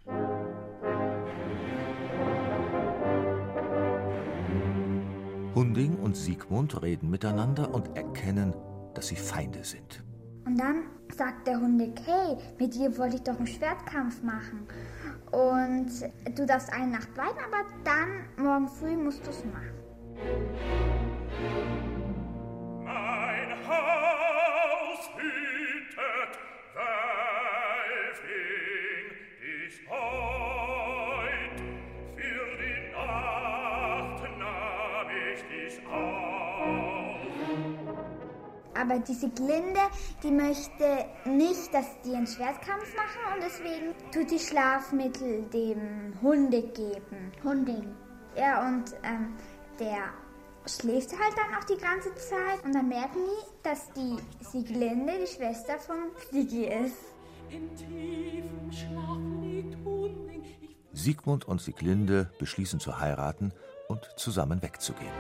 Hunding 5.59 5.97
und 5.97 6.17
Siegmund 6.17 6.81
reden 6.83 7.11
miteinander 7.11 7.75
und 7.75 7.97
erkennen, 7.97 8.55
dass 8.95 9.09
sie 9.09 9.17
Feinde 9.17 9.65
sind. 9.65 10.05
Und 10.47 10.57
dann 10.57 10.85
sagt 11.13 11.49
der 11.49 11.59
Hundig, 11.59 12.01
hey, 12.05 12.37
mit 12.61 12.77
dir 12.77 12.97
wollte 12.97 13.17
ich 13.17 13.23
doch 13.23 13.37
einen 13.39 13.49
Schwertkampf 13.49 14.23
machen. 14.23 14.69
Und 15.33 15.91
du 16.39 16.47
darfst 16.47 16.73
eine 16.73 16.93
Nacht 16.93 17.13
bleiben, 17.13 17.39
aber 17.45 17.65
dann 17.83 18.27
morgen 18.37 18.69
früh 18.69 18.97
musst 18.97 19.27
du 19.27 19.31
es 19.31 19.45
machen. 19.47 19.75
Mein 22.85 23.51
Haus 23.67 25.11
hütet 25.17 26.39
Wölfing 27.99 28.31
dich 29.43 29.91
heut, 29.91 30.18
Aber 38.79 38.99
die 39.01 39.15
Sieglinde, 39.15 39.81
die 40.23 40.31
möchte 40.31 41.07
nicht, 41.25 41.75
dass 41.75 42.01
die 42.05 42.15
einen 42.15 42.27
Schwertkampf 42.27 42.95
machen 42.95 43.35
und 43.35 43.43
deswegen 43.43 43.95
tut 44.13 44.31
die 44.31 44.39
Schlafmittel 44.39 45.43
dem 45.53 46.15
Hunde 46.23 46.63
geben. 46.63 47.33
Hunding. 47.43 47.95
Ja, 48.37 48.69
und 48.69 48.95
ähm, 49.03 49.35
der 49.81 50.13
schläft 50.67 51.11
halt 51.13 51.35
dann 51.37 51.59
auch 51.59 51.65
die 51.65 51.81
ganze 51.81 52.15
Zeit 52.15 52.65
und 52.65 52.75
dann 52.75 52.89
merken 52.89 53.19
die, 53.25 53.63
dass 53.65 53.91
die 53.93 54.17
Sieglinde 54.45 55.13
die 55.23 55.27
Schwester 55.27 55.79
von 55.79 55.97
Sigi 56.31 56.67
ist. 56.67 56.99
In 57.51 57.75
tiefem 57.75 58.71
Schlaf 58.71 59.19
liegt 59.43 59.77
Hunding. 59.85 60.45
Ich 60.61 60.77
Siegmund 60.93 61.49
und 61.49 61.61
Sieglinde 61.61 62.31
beschließen 62.39 62.79
zu 62.79 63.01
heiraten 63.01 63.53
und 63.89 64.09
zusammen 64.17 64.63
wegzugehen. 64.63 65.13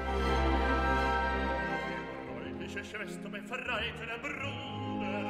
Freundliche 3.08 3.18
Schwester 3.18 3.28
befreite 3.28 4.06
der 4.06 4.18
Bruder. 4.18 5.24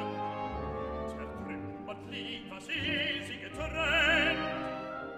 Zertrümmert 1.07 2.09
liegt, 2.09 2.51
was 2.51 2.65
sie 2.65 3.39
getrennt. 3.39 4.39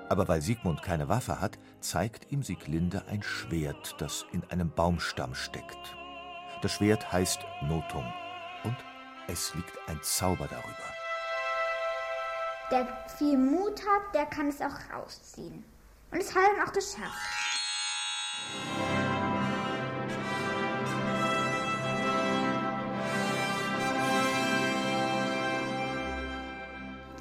Aber 0.09 0.27
weil 0.27 0.41
Siegmund 0.41 0.81
keine 0.83 1.07
Waffe 1.09 1.39
hat, 1.39 1.57
zeigt 1.79 2.31
ihm 2.31 2.43
Sieglinde 2.43 3.03
ein 3.07 3.23
Schwert, 3.23 3.95
das 3.99 4.25
in 4.31 4.43
einem 4.49 4.69
Baumstamm 4.69 5.33
steckt. 5.33 5.95
Das 6.61 6.73
Schwert 6.73 7.11
heißt 7.11 7.39
Notum 7.63 8.05
und 8.63 8.75
es 9.27 9.55
liegt 9.55 9.77
ein 9.87 9.99
Zauber 10.03 10.47
darüber. 10.47 10.77
Der 12.69 12.87
viel 13.17 13.37
Mut 13.37 13.79
hat, 13.79 14.13
der 14.13 14.25
kann 14.25 14.47
es 14.47 14.61
auch 14.61 14.77
rausziehen. 14.93 15.63
Und 16.11 16.19
es 16.19 16.35
hat 16.35 16.43
er 16.57 16.67
auch 16.67 16.73
geschafft. 16.73 17.41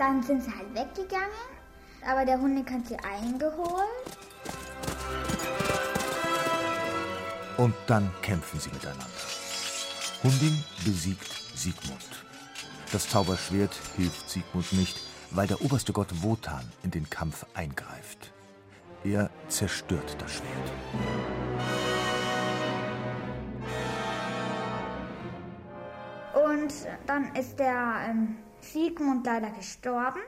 Dann 0.01 0.23
sind 0.23 0.43
sie 0.43 0.51
halt 0.51 0.75
weggegangen, 0.75 1.29
aber 2.07 2.25
der 2.25 2.41
Hunde 2.41 2.65
hat 2.73 2.87
sie 2.87 2.97
eingeholt. 3.01 3.85
Und 7.59 7.75
dann 7.87 8.11
kämpfen 8.23 8.59
sie 8.59 8.71
miteinander. 8.71 9.05
Hunding 10.23 10.65
besiegt 10.87 11.31
Siegmund. 11.55 12.25
Das 12.91 13.11
Zauberschwert 13.11 13.79
hilft 13.99 14.31
Siegmund 14.31 14.73
nicht, 14.73 14.99
weil 15.33 15.47
der 15.47 15.61
oberste 15.61 15.93
Gott 15.93 16.23
Wotan 16.23 16.65
in 16.83 16.91
den 16.91 17.11
Kampf 17.11 17.45
eingreift. 17.53 18.33
Er 19.05 19.29
zerstört 19.49 20.17
das 20.19 20.33
Schwert. 20.33 20.73
Und 26.33 26.73
dann 27.07 27.35
ist 27.35 27.59
der 27.59 28.07
ähm, 28.09 28.39
Siegmund 28.61 29.27
leider 29.27 29.51
gestorben. 29.51 30.23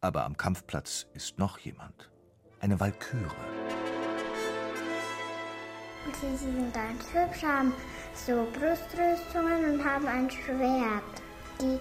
Aber 0.00 0.24
am 0.24 0.36
Kampfplatz 0.36 1.06
ist 1.14 1.38
noch 1.38 1.58
jemand. 1.58 2.10
Eine 2.60 2.78
Walküre. 2.80 3.34
Und 6.06 6.16
sie 6.16 6.36
sind 6.36 6.72
ganz 6.72 7.04
hübsch, 7.12 7.42
haben 7.42 7.72
so 8.14 8.46
Brustrüstungen 8.52 9.74
und 9.74 9.84
haben 9.84 10.06
ein 10.06 10.30
Schwert. 10.30 11.02
Die 11.60 11.78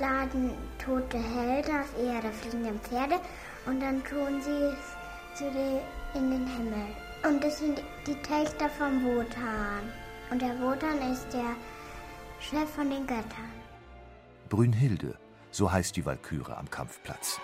laden 0.00 0.52
tote 0.78 1.18
Helden 1.18 1.80
auf 1.80 1.94
ihre 1.98 2.32
fliegenden 2.32 2.78
Pferde 2.80 3.20
und 3.66 3.80
dann 3.80 4.02
tun 4.04 4.40
sie 4.42 4.50
es 4.50 5.38
zu 5.38 5.44
den, 5.50 5.80
in 6.14 6.30
den 6.30 6.46
Himmel. 6.46 6.86
Und 7.24 7.42
das 7.42 7.58
sind 7.58 7.82
die 8.06 8.20
Töchter 8.22 8.68
vom 8.68 9.04
Wotan. 9.04 9.92
Und 10.30 10.42
der 10.42 10.58
Wotan 10.60 11.12
ist 11.12 11.32
der 11.32 11.56
Chef 12.40 12.68
von 12.74 12.90
den 12.90 13.06
Göttern. 13.06 13.52
Brünnhilde, 14.48 15.16
so 15.52 15.70
heißt 15.70 15.96
die 15.96 16.04
Walküre 16.04 16.56
am 16.56 16.68
Kampfplatz. 16.68 17.40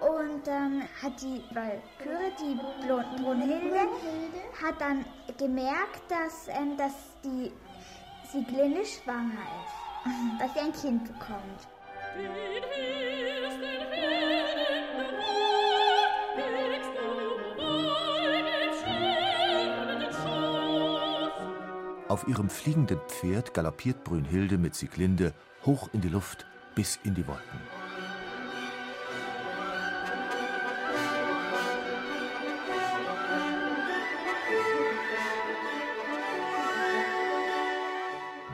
Und 0.00 0.46
dann 0.46 0.82
hat 1.02 1.22
die 1.22 1.42
Walküre, 1.54 2.32
die 2.40 2.58
Brunhilde, 3.22 3.80
hat 4.62 4.80
dann 4.80 5.04
gemerkt, 5.38 6.02
dass, 6.08 6.48
ähm, 6.48 6.76
dass 6.76 6.92
die 7.22 7.52
Sieglinde 8.30 8.84
schwanger 8.84 9.32
ist. 9.32 10.40
Dass 10.40 10.52
sie 10.54 10.60
ein 10.60 10.72
Kind 10.72 11.04
bekommt. 11.04 11.68
Auf 22.14 22.28
ihrem 22.28 22.48
fliegenden 22.48 23.00
Pferd 23.08 23.54
galoppiert 23.54 24.04
Brünnhilde 24.04 24.56
mit 24.56 24.76
Sieglinde 24.76 25.34
hoch 25.66 25.88
in 25.92 26.00
die 26.00 26.08
Luft 26.08 26.46
bis 26.76 26.96
in 27.02 27.16
die 27.16 27.26
Wolken. 27.26 27.58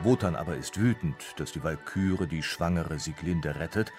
Wotan 0.01 0.35
aber 0.35 0.55
ist 0.55 0.79
wütend, 0.79 1.17
dass 1.37 1.51
die 1.51 1.63
Walküre 1.63 2.25
die 2.25 2.41
schwangere 2.41 2.97
Sieglinde 2.97 3.59
rettet 3.59 3.93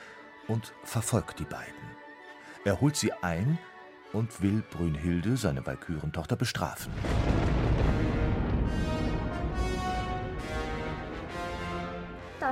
und 0.48 0.74
verfolgt 0.82 1.38
die 1.38 1.44
beiden. 1.44 1.72
Er 2.64 2.80
holt 2.80 2.96
sie 2.96 3.12
ein 3.12 3.60
und 4.12 4.42
will 4.42 4.64
Brünnhilde, 4.72 5.36
seine 5.36 5.64
Walkürentochter, 5.64 6.34
bestrafen. 6.34 6.92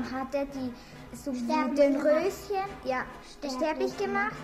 Dann 0.01 0.21
hat 0.21 0.35
er 0.35 0.47
die 0.47 0.73
so 1.15 1.33
den 1.33 1.75
gemacht. 1.75 2.05
Röschen 2.05 2.71
ja, 2.85 3.05
Sterblich 3.29 3.53
sterblich 3.53 3.97
gemacht, 3.99 4.37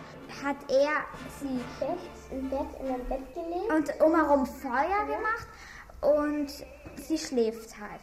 hat 0.44 0.56
er 0.68 1.04
sie 1.40 1.60
Rechts 1.80 2.28
im 2.30 2.50
Bett 2.50 2.66
in 2.80 2.94
ein 2.94 3.04
Bett 3.08 3.34
gelegt. 3.34 3.72
und 3.72 4.06
umherum 4.06 4.46
Feuer 4.46 5.06
gemacht 5.06 5.46
und 6.00 6.48
sie 6.96 7.18
schläft 7.18 7.74
halt. 7.78 8.00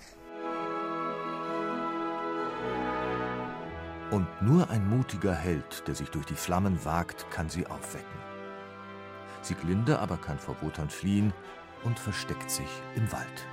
Und 4.12 4.28
nur 4.42 4.70
ein 4.70 4.88
mutiger 4.88 5.34
Held, 5.34 5.88
der 5.88 5.96
sich 5.96 6.10
durch 6.10 6.26
die 6.26 6.36
Flammen 6.36 6.84
wagt, 6.86 7.30
kann 7.32 7.50
sie 7.50 7.66
aufwecken. 7.68 8.20
Sieglinde 9.42 10.00
aber 10.00 10.18
kann 10.18 10.40
vor 10.40 10.56
Wotan 10.62 10.90
fliehen 10.90 11.34
und 11.84 12.00
versteckt 12.00 12.50
sich 12.50 12.70
im 12.96 13.12
Wald. 13.12 13.48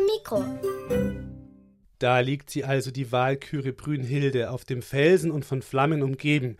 Mikro. 0.00 0.44
Da 1.98 2.20
liegt 2.20 2.50
sie 2.50 2.64
also, 2.64 2.90
die 2.90 3.12
Walküre 3.12 3.72
Brünnhilde, 3.72 4.50
auf 4.50 4.64
dem 4.64 4.80
Felsen 4.82 5.30
und 5.30 5.44
von 5.44 5.60
Flammen 5.62 6.02
umgeben. 6.02 6.56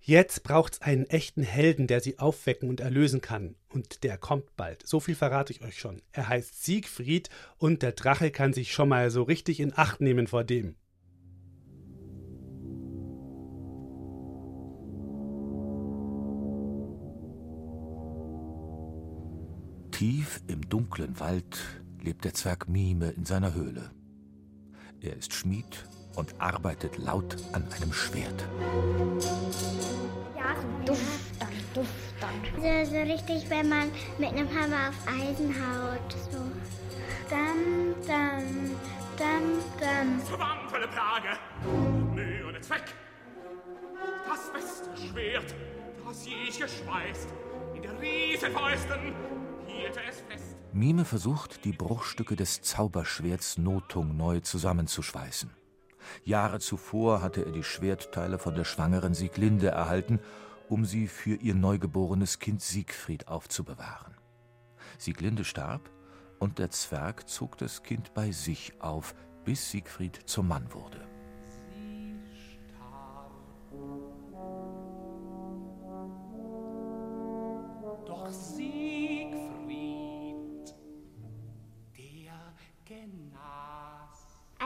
Jetzt 0.00 0.42
braucht's 0.42 0.80
einen 0.80 1.04
echten 1.04 1.42
Helden, 1.42 1.86
der 1.86 2.00
sie 2.00 2.18
aufwecken 2.18 2.70
und 2.70 2.80
erlösen 2.80 3.20
kann. 3.20 3.54
Und 3.68 4.02
der 4.02 4.16
kommt 4.16 4.56
bald. 4.56 4.86
So 4.86 4.98
viel 4.98 5.14
verrate 5.14 5.52
ich 5.52 5.62
euch 5.62 5.78
schon. 5.78 6.00
Er 6.12 6.28
heißt 6.28 6.64
Siegfried 6.64 7.28
und 7.58 7.82
der 7.82 7.92
Drache 7.92 8.30
kann 8.30 8.54
sich 8.54 8.72
schon 8.72 8.88
mal 8.88 9.10
so 9.10 9.22
richtig 9.22 9.60
in 9.60 9.76
Acht 9.76 10.00
nehmen 10.00 10.26
vor 10.26 10.44
dem. 10.44 10.76
Tief 19.90 20.40
im 20.46 20.66
dunklen 20.70 21.20
Wald 21.20 21.58
lebt 22.02 22.24
der 22.24 22.34
Zwerg 22.34 22.68
Mime 22.68 23.10
in 23.10 23.24
seiner 23.24 23.54
Höhle. 23.54 23.90
Er 25.00 25.16
ist 25.16 25.32
Schmied 25.32 25.86
und 26.16 26.40
arbeitet 26.40 26.98
laut 26.98 27.36
an 27.52 27.64
einem 27.72 27.92
Schwert. 27.92 28.44
Ja, 30.36 30.54
so 30.56 30.92
duftern, 30.92 31.48
duftern. 31.74 32.84
So, 32.84 32.90
so 32.90 33.00
richtig, 33.00 33.48
wenn 33.48 33.68
man 33.68 33.90
mit 34.18 34.30
einem 34.30 34.48
Hammer 34.48 34.90
auf 34.90 35.08
Eisen 35.08 35.54
haut. 35.54 36.12
So. 36.30 36.38
Dann, 37.30 37.94
dann, 38.06 38.76
dann, 39.16 39.42
dann. 39.78 40.20
Verwandte 40.20 40.88
Plage, 40.88 41.38
Mühe 42.14 42.46
ohne 42.46 42.60
Zweck. 42.60 42.94
Das 44.26 44.52
beste 44.52 45.08
Schwert, 45.08 45.54
das 46.04 46.26
je 46.26 46.34
ich 46.48 46.58
geschweißt, 46.58 47.28
in 47.74 47.82
der 47.82 48.00
Riesenfäusten 48.00 49.14
hielt 49.66 49.96
es 50.08 50.20
fest. 50.28 50.59
Mime 50.72 51.04
versucht, 51.04 51.64
die 51.64 51.72
Bruchstücke 51.72 52.36
des 52.36 52.62
Zauberschwerts 52.62 53.58
Notung 53.58 54.16
neu 54.16 54.38
zusammenzuschweißen. 54.38 55.50
Jahre 56.24 56.60
zuvor 56.60 57.22
hatte 57.22 57.44
er 57.44 57.50
die 57.50 57.64
Schwertteile 57.64 58.38
von 58.38 58.54
der 58.54 58.64
schwangeren 58.64 59.12
Sieglinde 59.12 59.68
erhalten, 59.68 60.20
um 60.68 60.84
sie 60.84 61.08
für 61.08 61.34
ihr 61.34 61.56
neugeborenes 61.56 62.38
Kind 62.38 62.62
Siegfried 62.62 63.26
aufzubewahren. 63.26 64.14
Sieglinde 64.96 65.44
starb 65.44 65.90
und 66.38 66.60
der 66.60 66.70
Zwerg 66.70 67.28
zog 67.28 67.58
das 67.58 67.82
Kind 67.82 68.14
bei 68.14 68.30
sich 68.30 68.74
auf, 68.80 69.14
bis 69.44 69.72
Siegfried 69.72 70.20
zum 70.26 70.46
Mann 70.46 70.72
wurde. 70.72 71.09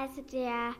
Also 0.04 0.20
der 0.20 0.74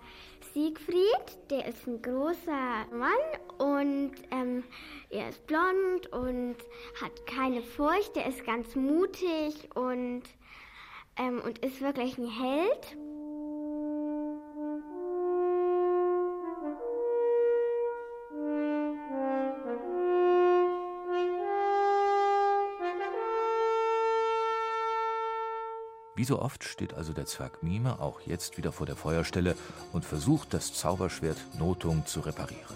Siegfried, 0.53 1.49
der 1.49 1.67
ist 1.69 1.87
ein 1.87 2.03
großer 2.03 2.85
Mann 2.93 3.11
und 3.57 4.13
ähm, 4.31 4.63
er 5.09 5.31
ist 5.31 5.47
blond 5.47 6.13
und 6.13 6.57
hat 7.01 7.27
keine 7.27 7.63
Furcht. 7.63 8.15
Der 8.17 8.27
ist 8.27 8.45
ganz 8.45 8.77
mutig 8.77 9.71
und, 9.75 10.25
ähm, 11.17 11.41
und 11.43 11.59
ist 11.61 11.81
wirklich 11.81 12.19
ein 12.19 12.29
Held. 12.29 12.99
Wie 26.25 26.29
so 26.29 26.41
oft 26.41 26.65
steht 26.65 26.95
also 26.95 27.13
der 27.13 27.27
Zwerg 27.27 27.63
Mime 27.63 28.01
auch 28.01 28.23
jetzt 28.23 28.57
wieder 28.57 28.73
vor 28.73 28.87
der 28.87 28.97
Feuerstelle 28.97 29.57
und 29.93 30.07
versucht, 30.07 30.55
das 30.55 30.73
Zauberschwert 30.73 31.37
Notung 31.59 32.07
zu 32.07 32.21
reparieren. 32.21 32.75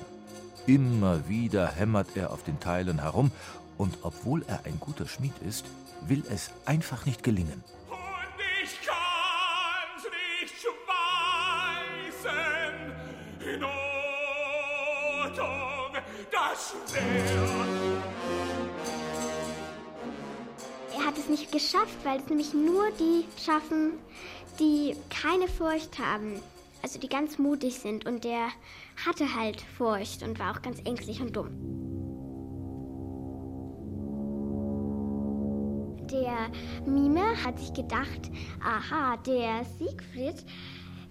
Immer 0.67 1.27
wieder 1.31 1.67
hämmert 1.67 2.15
er 2.15 2.31
auf 2.31 2.43
den 2.43 2.61
Teilen 2.61 3.01
herum 3.01 3.33
und 3.79 3.97
obwohl 4.03 4.45
er 4.47 4.67
ein 4.67 4.79
guter 4.79 5.09
Schmied 5.09 5.33
ist, 5.39 5.65
will 6.03 6.23
es 6.29 6.51
einfach 6.67 7.07
nicht 7.07 7.23
gelingen. 7.23 7.65
Und 7.89 7.97
ich 8.63 8.79
kann's 8.87 10.05
nicht 10.43 10.55
schweißen. 12.21 12.35
In 13.51 13.61
Notung, 13.61 13.73
das 16.31 16.75
Schwert. 16.91 17.78
Geschafft, 21.51 21.97
weil 22.05 22.19
es 22.19 22.29
nämlich 22.29 22.55
nur 22.55 22.91
die 22.99 23.25
schaffen, 23.41 23.93
die 24.59 24.95
keine 25.11 25.49
Furcht 25.49 25.99
haben. 25.99 26.41
Also 26.83 26.99
die 26.99 27.09
ganz 27.09 27.39
mutig 27.39 27.79
sind. 27.79 28.07
Und 28.07 28.25
der 28.25 28.49
hatte 29.05 29.35
halt 29.35 29.61
Furcht 29.77 30.23
und 30.23 30.39
war 30.39 30.57
auch 30.57 30.63
ganz 30.63 30.81
ängstlich 30.85 31.21
und 31.21 31.37
dumm. 31.37 31.51
Der 36.11 36.49
Mime 36.87 37.45
hat 37.45 37.59
sich 37.59 37.73
gedacht, 37.75 38.31
aha, 38.65 39.17
der 39.19 39.65
Siegfried, 39.79 40.45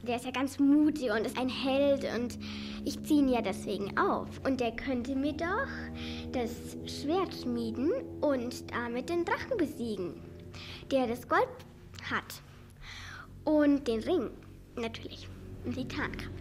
der 0.02 0.15
ist 0.15 0.26
ja 0.26 0.32
ganz 0.32 0.58
mutig 0.58 1.12
und 1.12 1.26
ist 1.26 1.38
ein 1.38 1.50
Held 1.50 2.06
und 2.15 2.39
ich 2.84 3.04
ziehe 3.04 3.19
ihn 3.19 3.30
ja 3.30 3.41
deswegen 3.41 3.97
auf. 3.97 4.28
Und 4.45 4.60
der 4.60 4.71
könnte 4.71 5.15
mir 5.15 5.34
doch 5.34 5.67
das 6.32 6.52
Schwert 6.86 7.34
schmieden 7.36 7.91
und 8.21 8.71
damit 8.71 9.10
den 9.10 9.26
Drachen 9.26 9.58
besiegen, 9.58 10.13
der 10.91 11.08
das 11.08 11.28
Gold 11.28 11.47
hat. 12.10 12.41
Und 13.43 13.88
den 13.88 14.02
Ring, 14.02 14.30
natürlich. 14.76 15.30
Und 15.65 15.76
die 15.76 15.88
Tarnkappe. 15.88 16.32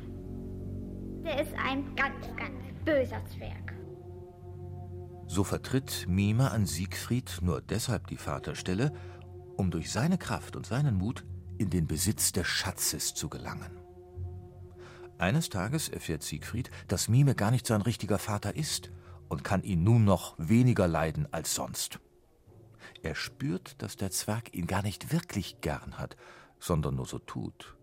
Der 1.25 1.43
ist 1.43 1.53
ein 1.55 1.95
ganz, 1.97 2.27
ganz 2.37 2.55
böser 2.85 3.23
Zwerg. 3.27 3.75
So 5.27 5.43
vertritt 5.43 6.07
Mime 6.09 6.53
an 6.53 6.67
Siegfried 6.67 7.39
nur 7.43 7.61
deshalb 7.61 8.07
die 8.07 8.17
Vaterstelle, 8.17 8.93
um 9.57 9.71
durch 9.71 9.91
seine 9.91 10.19
Kraft 10.19 10.55
und 10.55 10.67
seinen 10.67 10.97
Mut 10.97 11.25
in 11.59 11.71
den 11.71 11.87
Besitz 11.87 12.33
des 12.33 12.47
Schatzes 12.47 13.15
zu 13.15 13.29
gelangen. 13.29 13.77
Eines 15.19 15.49
Tages 15.49 15.89
erfährt 15.89 16.23
Siegfried, 16.23 16.71
dass 16.89 17.09
Mime 17.09 17.35
gar 17.35 17.51
nicht 17.51 17.67
sein 17.67 17.81
richtiger 17.81 18.19
Vater 18.19 18.55
ist 18.55 18.93
und 19.29 19.45
kann 19.45 19.63
ihn 19.63 19.83
nun 19.83 20.05
noch 20.05 20.35
weniger 20.39 20.87
leiden 20.87 21.27
als 21.33 21.55
sonst. 21.55 21.99
Er 23.07 23.15
spürt, 23.15 23.81
dass 23.83 23.95
der 23.95 24.11
Zwerg 24.11 24.53
ihn 24.53 24.67
gar 24.67 24.83
nicht 24.83 25.13
wirklich 25.13 25.61
gern 25.61 25.97
hat, 25.97 26.17
sondern 26.59 26.97
nur 26.97 27.07
so 27.07 27.21
tut. 27.21 27.77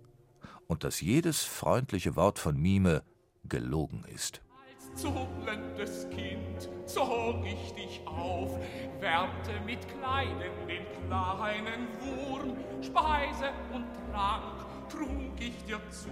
Und 0.67 0.83
dass 0.83 0.99
jedes 0.99 1.43
freundliche 1.43 2.17
Wort 2.17 2.39
von 2.39 2.57
Mime 2.57 3.03
gelogen 3.47 4.03
ist. 4.13 4.41
Als 4.67 5.01
zuckelndes 5.01 6.09
Kind 6.09 6.69
zog 6.85 7.45
ich 7.45 7.71
dich 7.71 8.01
auf, 8.05 8.59
wärmte 8.99 9.61
mit 9.65 9.87
Kleidern 9.87 10.67
den 10.67 10.83
kleinen 11.07 11.87
Wurm, 12.01 12.57
Speise 12.81 13.53
und 13.73 13.85
Trank 14.11 14.65
trug 14.89 15.39
ich 15.39 15.55
dir 15.63 15.79
zu, 15.89 16.09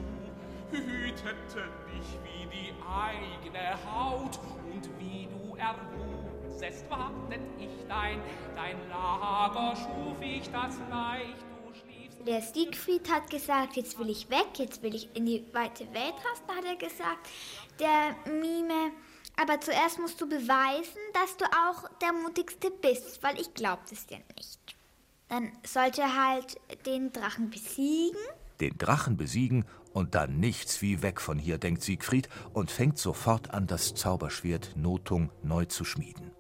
hütete 0.69 1.67
dich 1.93 2.17
wie 2.23 2.47
die 2.47 2.73
eigene 2.89 3.75
Haut 3.93 4.39
und 4.73 4.89
wie 4.97 5.27
du 5.27 5.57
erwuchsest, 6.51 6.89
wartet 6.89 7.41
ich 7.59 7.87
dein, 7.87 8.19
dein 8.55 8.77
Lager 8.89 9.75
schuf 9.75 10.21
ich 10.21 10.49
das 10.49 10.75
leicht, 10.89 11.37
du 11.65 11.73
schliefst 11.73 12.27
Der 12.27 12.41
Siegfried 12.41 13.09
hat 13.09 13.29
gesagt, 13.29 13.75
jetzt 13.77 13.97
will 13.99 14.09
ich 14.09 14.29
weg, 14.29 14.47
jetzt 14.57 14.81
will 14.83 14.95
ich 14.95 15.09
in 15.15 15.25
die 15.25 15.45
weite 15.53 15.85
Welt 15.93 16.15
da 16.47 16.55
hat 16.55 16.65
er 16.65 16.75
gesagt. 16.75 17.29
Der 17.79 18.15
Mime, 18.31 18.91
aber 19.41 19.59
zuerst 19.61 19.99
musst 19.99 20.19
du 20.19 20.27
beweisen, 20.27 20.99
dass 21.13 21.37
du 21.37 21.45
auch 21.45 21.89
der 22.01 22.13
mutigste 22.13 22.69
bist, 22.69 23.23
weil 23.23 23.39
ich 23.39 23.53
glaub 23.53 23.79
es 23.91 24.05
dir 24.05 24.19
nicht. 24.37 24.59
Dann 25.29 25.51
sollte 25.65 26.01
er 26.01 26.27
halt 26.27 26.57
den 26.85 27.13
Drachen 27.13 27.49
besiegen. 27.49 28.19
Den 28.59 28.77
Drachen 28.77 29.17
besiegen 29.17 29.65
und 29.93 30.13
dann 30.13 30.39
nichts 30.39 30.81
wie 30.81 31.01
weg 31.01 31.19
von 31.19 31.39
hier, 31.39 31.57
denkt 31.57 31.81
Siegfried 31.81 32.29
und 32.53 32.69
fängt 32.69 32.97
sofort 32.97 33.51
an, 33.51 33.65
das 33.65 33.95
Zauberschwert 33.95 34.75
Notung 34.75 35.31
neu 35.41 35.65
zu 35.65 35.85
schmieden. 35.85 36.31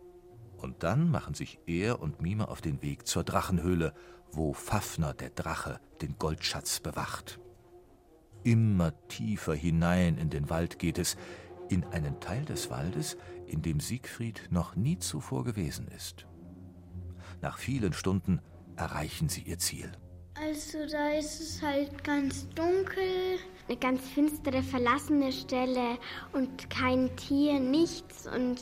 Und 0.61 0.83
dann 0.83 1.09
machen 1.09 1.33
sich 1.33 1.59
er 1.65 1.99
und 2.01 2.21
Mime 2.21 2.47
auf 2.47 2.61
den 2.61 2.81
Weg 2.81 3.07
zur 3.07 3.23
Drachenhöhle, 3.23 3.93
wo 4.31 4.53
Fafner, 4.53 5.13
der 5.13 5.31
Drache, 5.31 5.79
den 6.01 6.17
Goldschatz 6.17 6.79
bewacht. 6.79 7.39
Immer 8.43 8.93
tiefer 9.07 9.53
hinein 9.53 10.17
in 10.17 10.29
den 10.29 10.49
Wald 10.49 10.79
geht 10.79 10.97
es, 10.97 11.17
in 11.69 11.83
einen 11.85 12.19
Teil 12.19 12.45
des 12.45 12.69
Waldes, 12.69 13.17
in 13.47 13.61
dem 13.61 13.79
Siegfried 13.79 14.49
noch 14.51 14.75
nie 14.75 14.97
zuvor 14.99 15.43
gewesen 15.43 15.87
ist. 15.87 16.27
Nach 17.41 17.57
vielen 17.57 17.93
Stunden 17.93 18.39
erreichen 18.75 19.29
sie 19.29 19.41
ihr 19.41 19.57
Ziel. 19.57 19.91
Also 20.35 20.79
da 20.89 21.09
ist 21.11 21.39
es 21.39 21.61
halt 21.61 22.03
ganz 22.03 22.47
dunkel. 22.49 23.37
Eine 23.67 23.77
ganz 23.77 24.01
finstere, 24.01 24.63
verlassene 24.63 25.31
Stelle 25.31 25.97
und 26.33 26.69
kein 26.69 27.15
Tier, 27.15 27.59
nichts 27.59 28.27
und 28.27 28.59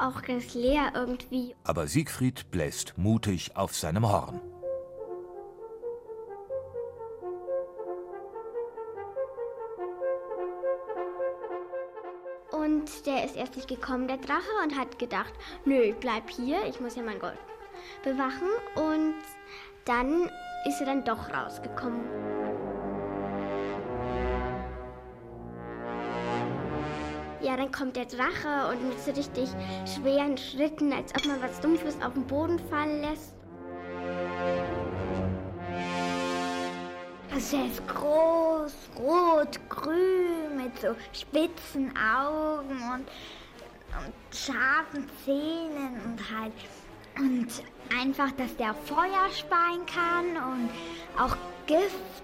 auch 0.00 0.22
ganz 0.22 0.54
leer 0.54 0.92
irgendwie. 0.94 1.54
Aber 1.64 1.86
Siegfried 1.86 2.50
bläst 2.50 2.96
mutig 2.96 3.56
auf 3.56 3.74
seinem 3.74 4.10
Horn. 4.10 4.40
Und 12.50 13.06
der 13.06 13.24
ist 13.24 13.36
erst 13.36 13.56
nicht 13.56 13.68
gekommen, 13.68 14.08
der 14.08 14.16
Drache, 14.18 14.40
und 14.64 14.78
hat 14.78 14.98
gedacht, 14.98 15.32
nö, 15.64 15.80
ich 15.80 15.96
bleib 15.96 16.28
hier, 16.30 16.64
ich 16.68 16.80
muss 16.80 16.96
ja 16.96 17.02
mein 17.02 17.18
Gold 17.18 17.38
bewachen. 18.02 18.48
Und 18.76 19.14
dann 19.84 20.30
ist 20.66 20.80
er 20.80 20.86
dann 20.86 21.04
doch 21.04 21.30
rausgekommen. 21.30 22.39
Ja, 27.50 27.56
dann 27.56 27.72
kommt 27.72 27.96
der 27.96 28.04
Drache 28.04 28.68
und 28.70 28.88
mit 28.88 29.00
so 29.00 29.10
richtig 29.10 29.48
schweren 29.84 30.38
Schritten, 30.38 30.92
als 30.92 31.12
ob 31.16 31.26
man 31.26 31.42
was 31.42 31.58
Dumpfes 31.58 31.96
auf 32.00 32.12
den 32.12 32.24
Boden 32.24 32.60
fallen 32.70 33.00
lässt. 33.00 33.34
Also 37.34 37.56
er 37.56 37.66
ist 37.66 37.88
groß, 37.88 38.72
rot, 39.00 39.58
grün, 39.68 40.58
mit 40.58 40.78
so 40.80 40.94
spitzen 41.12 41.92
Augen 41.96 42.80
und, 42.94 43.08
und 43.98 44.14
scharfen 44.32 45.10
Zähnen 45.24 46.00
und 46.04 46.20
halt 46.32 46.52
und 47.18 47.48
einfach, 48.00 48.30
dass 48.36 48.56
der 48.58 48.74
Feuer 48.74 49.28
speien 49.36 49.84
kann 49.86 50.36
und 50.52 50.70
auch 51.18 51.36
Gift 51.66 52.22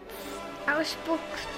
ausspuckt. 0.69 1.49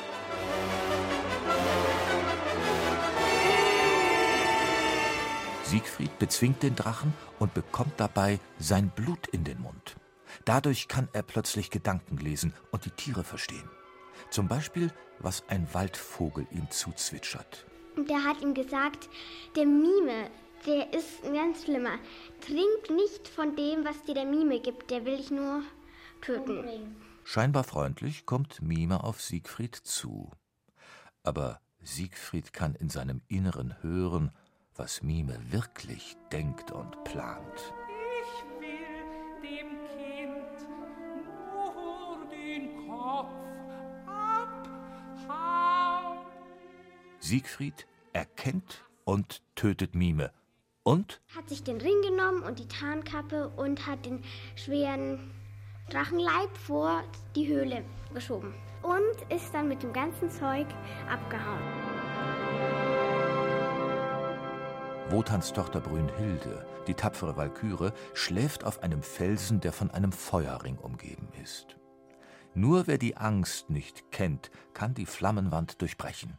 Siegfried 5.68 6.18
bezwingt 6.18 6.62
den 6.62 6.76
Drachen 6.76 7.12
und 7.38 7.52
bekommt 7.52 7.92
dabei 7.98 8.40
sein 8.58 8.88
Blut 8.88 9.26
in 9.28 9.44
den 9.44 9.60
Mund. 9.60 9.96
Dadurch 10.46 10.88
kann 10.88 11.10
er 11.12 11.22
plötzlich 11.22 11.68
Gedanken 11.68 12.16
lesen 12.16 12.54
und 12.70 12.86
die 12.86 12.90
Tiere 12.90 13.22
verstehen. 13.22 13.68
Zum 14.30 14.48
Beispiel, 14.48 14.90
was 15.18 15.46
ein 15.48 15.68
Waldvogel 15.74 16.46
ihm 16.52 16.70
zuzwitschert. 16.70 17.66
Und 17.96 18.08
der 18.08 18.24
hat 18.24 18.40
ihm 18.40 18.54
gesagt, 18.54 19.10
der 19.56 19.66
Mime, 19.66 20.30
der 20.64 20.90
ist 20.94 21.22
ein 21.26 21.34
ganz 21.34 21.64
schlimmer. 21.64 21.98
Trink 22.40 22.96
nicht 22.96 23.28
von 23.28 23.54
dem, 23.54 23.84
was 23.84 24.02
dir 24.04 24.14
der 24.14 24.24
Mime 24.24 24.60
gibt, 24.60 24.90
der 24.90 25.04
will 25.04 25.18
dich 25.18 25.30
nur 25.30 25.62
töten. 26.22 26.96
Scheinbar 27.24 27.64
freundlich 27.64 28.24
kommt 28.24 28.62
Mime 28.62 29.04
auf 29.04 29.20
Siegfried 29.20 29.76
zu. 29.76 30.30
Aber 31.24 31.60
Siegfried 31.82 32.54
kann 32.54 32.74
in 32.74 32.88
seinem 32.88 33.20
Inneren 33.28 33.82
hören, 33.82 34.32
was 34.78 35.02
Mime 35.02 35.36
wirklich 35.50 36.16
denkt 36.32 36.70
und 36.70 37.04
plant. 37.04 37.74
Ich 38.22 38.44
will 38.60 39.42
dem 39.42 39.76
Kind 39.88 40.68
nur 41.24 42.26
den 42.30 42.88
Kopf 42.88 43.32
abhauen. 45.26 46.18
Siegfried 47.18 47.86
erkennt 48.12 48.84
und 49.04 49.42
tötet 49.56 49.94
Mime. 49.96 50.30
Und 50.84 51.20
Hat 51.36 51.48
sich 51.48 51.64
den 51.64 51.80
Ring 51.80 52.00
genommen 52.02 52.44
und 52.44 52.60
die 52.60 52.68
Tarnkappe 52.68 53.48
und 53.56 53.86
hat 53.86 54.06
den 54.06 54.22
schweren 54.54 55.34
Drachenleib 55.90 56.56
vor 56.56 57.02
die 57.34 57.48
Höhle 57.48 57.84
geschoben. 58.14 58.54
Und 58.82 59.34
ist 59.34 59.52
dann 59.52 59.68
mit 59.68 59.82
dem 59.82 59.92
ganzen 59.92 60.30
Zeug 60.30 60.66
abgehauen. 61.10 61.97
Wotans 65.10 65.54
Tochter 65.54 65.80
Brünnhilde, 65.80 66.66
die 66.86 66.92
tapfere 66.92 67.38
Walküre, 67.38 67.94
schläft 68.12 68.64
auf 68.64 68.82
einem 68.82 69.02
Felsen, 69.02 69.58
der 69.58 69.72
von 69.72 69.90
einem 69.90 70.12
Feuerring 70.12 70.76
umgeben 70.76 71.28
ist. 71.42 71.78
Nur 72.54 72.86
wer 72.86 72.98
die 72.98 73.16
Angst 73.16 73.70
nicht 73.70 74.12
kennt, 74.12 74.50
kann 74.74 74.92
die 74.92 75.06
Flammenwand 75.06 75.80
durchbrechen. 75.80 76.36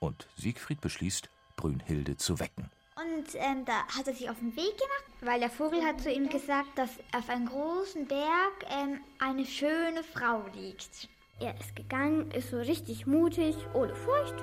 Und 0.00 0.26
Siegfried 0.36 0.80
beschließt, 0.80 1.28
Brünnhilde 1.56 2.16
zu 2.16 2.40
wecken. 2.40 2.70
Und 2.96 3.34
ähm, 3.34 3.66
da 3.66 3.86
hat 3.88 4.06
er 4.06 4.14
sich 4.14 4.30
auf 4.30 4.38
den 4.38 4.56
Weg 4.56 4.78
gemacht, 4.78 5.04
weil 5.20 5.40
der 5.40 5.50
Vogel 5.50 5.84
hat 5.84 6.00
zu 6.00 6.10
ihm 6.10 6.30
gesagt, 6.30 6.78
dass 6.78 6.90
auf 7.14 7.28
einem 7.28 7.46
großen 7.46 8.06
Berg 8.06 8.64
ähm, 8.70 9.00
eine 9.18 9.44
schöne 9.44 10.02
Frau 10.02 10.46
liegt. 10.54 11.10
Er 11.38 11.54
ist 11.60 11.76
gegangen, 11.76 12.30
ist 12.30 12.50
so 12.50 12.56
richtig 12.56 13.06
mutig, 13.06 13.54
ohne 13.74 13.94
Furcht, 13.94 14.34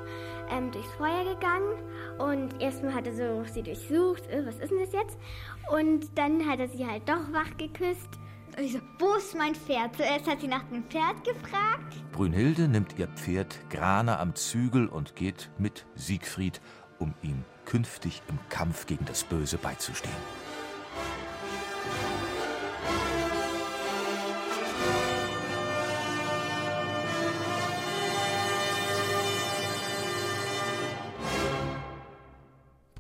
ähm, 0.51 0.71
durchs 0.71 0.91
Feuer 0.91 1.23
gegangen. 1.23 1.73
Und 2.19 2.61
erstmal 2.61 2.93
hat 2.93 3.07
er 3.07 3.15
so 3.15 3.43
sie 3.51 3.63
durchsucht, 3.63 4.27
äh, 4.27 4.45
was 4.45 4.59
ist 4.59 4.69
denn 4.69 4.79
das 4.79 4.93
jetzt? 4.93 5.17
Und 5.71 6.15
dann 6.15 6.47
hat 6.47 6.59
er 6.59 6.67
sie 6.67 6.85
halt 6.85 7.09
doch 7.09 7.33
wach 7.33 7.57
geküsst. 7.57 8.09
Und 8.55 8.63
ich 8.63 8.73
so, 8.73 8.79
wo 8.99 9.15
ist 9.15 9.35
mein 9.35 9.55
Pferd? 9.55 9.95
Zuerst 9.95 10.29
hat 10.29 10.41
sie 10.41 10.47
nach 10.47 10.63
dem 10.65 10.83
Pferd 10.83 11.23
gefragt. 11.23 11.95
Brünnhilde 12.11 12.67
nimmt 12.67 12.99
ihr 12.99 13.07
Pferd 13.07 13.57
Grane 13.71 14.19
am 14.19 14.35
Zügel 14.35 14.87
und 14.87 15.15
geht 15.15 15.49
mit 15.57 15.87
Siegfried, 15.95 16.61
um 16.99 17.15
ihm 17.23 17.43
künftig 17.65 18.21
im 18.29 18.37
Kampf 18.49 18.85
gegen 18.85 19.05
das 19.05 19.23
Böse 19.23 19.57
beizustehen. 19.57 20.42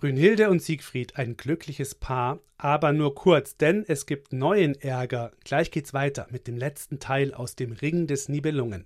Brünnhilde 0.03 0.49
und 0.49 0.61
Siegfried 0.61 1.15
ein 1.15 1.37
glückliches 1.37 1.95
Paar, 1.95 2.41
aber 2.57 2.91
nur 2.91 3.15
kurz, 3.15 3.55
denn 3.55 3.85
es 3.87 4.05
gibt 4.05 4.33
neuen 4.33 4.75
Ärger. 4.75 5.31
Gleich 5.45 5.71
geht's 5.71 5.93
weiter 5.93 6.27
mit 6.29 6.45
dem 6.45 6.57
letzten 6.57 6.99
Teil 6.99 7.33
aus 7.33 7.55
dem 7.55 7.71
Ring 7.71 8.05
des 8.05 8.27
Nibelungen. 8.27 8.83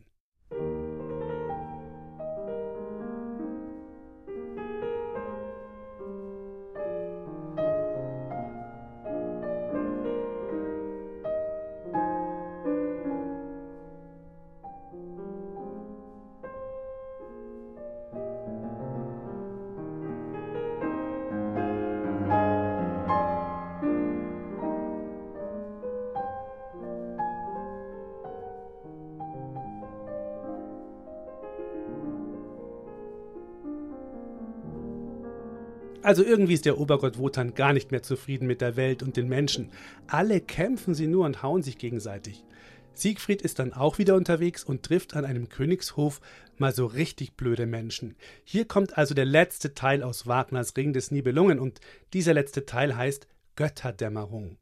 Also 36.07 36.23
irgendwie 36.23 36.53
ist 36.53 36.63
der 36.63 36.77
Obergott 36.77 37.17
Wotan 37.17 37.53
gar 37.53 37.73
nicht 37.73 37.91
mehr 37.91 38.01
zufrieden 38.01 38.47
mit 38.47 38.61
der 38.61 38.77
Welt 38.77 39.03
und 39.03 39.17
den 39.17 39.27
Menschen. 39.27 39.71
Alle 40.07 40.39
kämpfen 40.39 40.93
sie 40.93 41.05
nur 41.05 41.25
und 41.25 41.43
hauen 41.43 41.63
sich 41.63 41.77
gegenseitig. 41.77 42.45
Siegfried 42.93 43.41
ist 43.41 43.59
dann 43.59 43.73
auch 43.73 43.97
wieder 43.97 44.15
unterwegs 44.15 44.63
und 44.63 44.83
trifft 44.83 45.17
an 45.17 45.25
einem 45.25 45.49
Königshof 45.49 46.21
mal 46.57 46.73
so 46.73 46.85
richtig 46.85 47.35
blöde 47.35 47.65
Menschen. 47.65 48.15
Hier 48.45 48.63
kommt 48.63 48.97
also 48.97 49.13
der 49.15 49.25
letzte 49.25 49.73
Teil 49.73 50.01
aus 50.01 50.27
Wagners 50.27 50.77
Ring 50.77 50.93
des 50.93 51.11
Nibelungen 51.11 51.59
und 51.59 51.81
dieser 52.13 52.33
letzte 52.33 52.65
Teil 52.65 52.95
heißt 52.95 53.27
Götterdämmerung. 53.57 54.55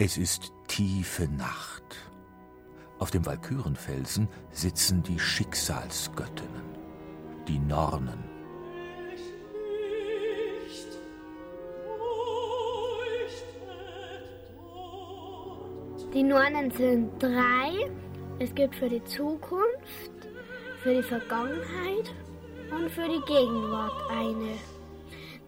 Es 0.00 0.18
ist 0.18 0.50
tiefe 0.66 1.28
Nacht. 1.28 2.11
Auf 3.02 3.10
dem 3.10 3.26
Walkürenfelsen 3.26 4.28
sitzen 4.52 5.02
die 5.02 5.18
Schicksalsgöttinnen, 5.18 6.62
die 7.48 7.58
Nornen. 7.58 8.22
Die 16.14 16.22
Nornen 16.22 16.70
sind 16.70 17.20
drei. 17.20 17.90
Es 18.38 18.54
gibt 18.54 18.76
für 18.76 18.88
die 18.88 19.02
Zukunft, 19.02 20.12
für 20.84 20.94
die 20.94 21.02
Vergangenheit 21.02 22.14
und 22.70 22.88
für 22.88 23.08
die 23.08 23.24
Gegenwart 23.26 24.00
eine. 24.12 24.54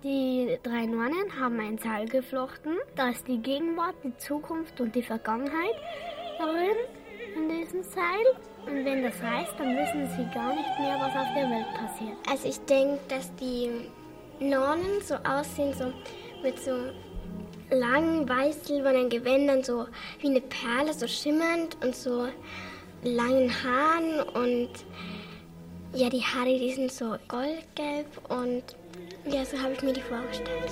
Die 0.03 0.59
drei 0.65 0.87
Nornen 0.87 1.41
haben 1.41 1.61
ein 1.61 1.79
Seil 1.79 2.09
geflochten, 2.09 2.79
da 2.97 3.11
ist 3.11 3.29
die 3.29 3.39
Gegenwart, 3.39 3.95
die 4.03 4.17
Zukunft 4.17 4.81
und 4.81 4.93
die 4.97 5.05
Vergangenheit 5.05 5.77
darin 6.37 7.04
in 7.35 7.49
diesem 7.49 7.83
Seil. 7.83 8.27
Und 8.67 8.85
wenn 8.85 9.03
das 9.03 9.15
reißt, 9.23 9.53
dann 9.59 9.77
wissen 9.77 10.09
sie 10.17 10.35
gar 10.35 10.55
nicht 10.55 10.79
mehr, 10.79 10.97
was 10.99 11.15
auf 11.15 11.35
der 11.35 11.51
Welt 11.51 11.67
passiert. 11.75 12.17
Also 12.31 12.49
ich 12.49 12.59
denke, 12.67 12.99
dass 13.09 13.35
die 13.37 13.71
Nornen 14.41 15.01
so 15.03 15.17
aussehen, 15.17 15.75
so 15.75 15.93
mit 16.43 16.59
so 16.59 16.73
langen 17.71 18.29
weiß-silbernen 18.29 19.09
Gewändern, 19.09 19.63
so 19.63 19.87
wie 20.21 20.29
eine 20.29 20.41
Perle, 20.41 20.93
so 20.93 21.07
schimmernd 21.07 21.77
und 21.83 21.95
so 21.95 22.29
langen 23.03 23.51
Haaren 23.63 24.21
und 24.35 24.71
ja, 25.93 26.09
die 26.09 26.23
Haare, 26.23 26.59
die 26.59 26.73
sind 26.73 26.91
so 26.91 27.17
goldgelb 27.29 28.07
und 28.29 28.63
ja, 29.27 29.45
so 29.45 29.59
habe 29.59 29.75
ich 29.75 29.83
mir 29.83 29.93
die 29.93 30.01
vorgestellt. 30.01 30.71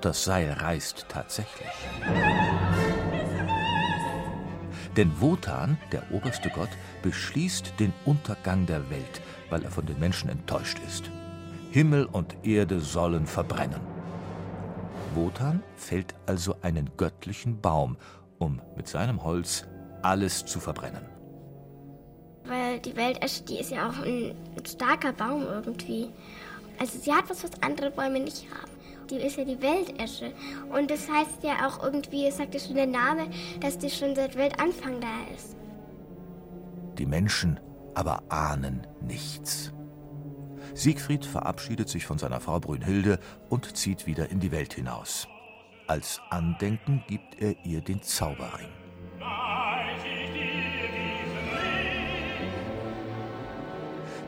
Und 0.00 0.06
das 0.06 0.24
Seil 0.24 0.50
reißt 0.50 1.04
tatsächlich. 1.10 1.68
Denn 4.96 5.12
Wotan, 5.20 5.76
der 5.92 6.10
oberste 6.10 6.48
Gott, 6.48 6.70
beschließt 7.02 7.74
den 7.78 7.92
Untergang 8.06 8.64
der 8.64 8.88
Welt, 8.88 9.20
weil 9.50 9.62
er 9.62 9.70
von 9.70 9.84
den 9.84 10.00
Menschen 10.00 10.30
enttäuscht 10.30 10.78
ist. 10.88 11.10
Himmel 11.70 12.06
und 12.06 12.34
Erde 12.44 12.80
sollen 12.80 13.26
verbrennen. 13.26 13.82
Wotan 15.14 15.62
fällt 15.76 16.14
also 16.24 16.56
einen 16.62 16.88
göttlichen 16.96 17.60
Baum, 17.60 17.98
um 18.38 18.62
mit 18.78 18.88
seinem 18.88 19.22
Holz 19.22 19.66
alles 20.00 20.46
zu 20.46 20.60
verbrennen. 20.60 21.04
Weil 22.46 22.80
die 22.80 22.96
Weltesche, 22.96 23.42
die 23.42 23.60
ist 23.60 23.70
ja 23.70 23.90
auch 23.90 24.02
ein 24.02 24.34
starker 24.66 25.12
Baum 25.12 25.42
irgendwie. 25.42 26.08
Also 26.78 26.98
sie 26.98 27.12
hat 27.12 27.28
was, 27.28 27.44
was 27.44 27.62
andere 27.62 27.90
Bäume 27.90 28.20
nicht 28.20 28.46
haben. 28.50 28.79
Die 29.10 29.16
ist 29.16 29.36
ja 29.36 29.44
die 29.44 29.60
Weltesche. 29.60 30.32
Und 30.72 30.90
das 30.90 31.08
heißt 31.08 31.42
ja 31.42 31.66
auch 31.66 31.82
irgendwie, 31.82 32.26
es 32.26 32.36
sagt 32.36 32.54
ja 32.54 32.60
schon 32.60 32.76
der 32.76 32.86
Name, 32.86 33.28
dass 33.60 33.78
die 33.78 33.90
schon 33.90 34.14
seit 34.14 34.36
Weltanfang 34.36 35.00
da 35.00 35.34
ist. 35.34 35.56
Die 36.96 37.06
Menschen 37.06 37.58
aber 37.94 38.22
ahnen 38.28 38.86
nichts. 39.00 39.72
Siegfried 40.74 41.24
verabschiedet 41.24 41.88
sich 41.88 42.06
von 42.06 42.18
seiner 42.18 42.40
Frau 42.40 42.60
Brünnhilde 42.60 43.18
und 43.48 43.76
zieht 43.76 44.06
wieder 44.06 44.30
in 44.30 44.38
die 44.38 44.52
Welt 44.52 44.74
hinaus. 44.74 45.26
Als 45.88 46.20
Andenken 46.30 47.02
gibt 47.08 47.40
er 47.40 47.56
ihr 47.64 47.80
den 47.80 48.00
Zauberring. 48.02 48.68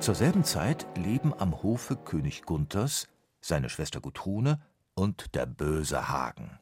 Zur 0.00 0.16
selben 0.16 0.42
Zeit 0.42 0.84
leben 0.96 1.32
am 1.38 1.62
Hofe 1.62 1.94
König 1.94 2.42
Gunthers, 2.42 3.06
seine 3.40 3.68
Schwester 3.68 4.00
Gudrune 4.00 4.60
und 4.94 5.34
der 5.34 5.46
böse 5.46 6.08
Hagen. 6.08 6.58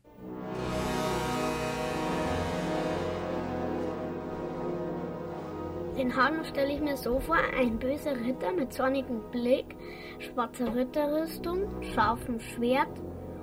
Den 5.96 6.16
Hagen 6.16 6.44
stelle 6.44 6.72
ich 6.72 6.80
mir 6.80 6.96
so 6.96 7.20
vor, 7.20 7.36
ein 7.36 7.78
böser 7.78 8.16
Ritter 8.16 8.52
mit 8.52 8.72
zornigem 8.72 9.20
Blick, 9.30 9.76
schwarzer 10.18 10.74
Ritterrüstung, 10.74 11.68
scharfem 11.92 12.40
Schwert 12.40 12.88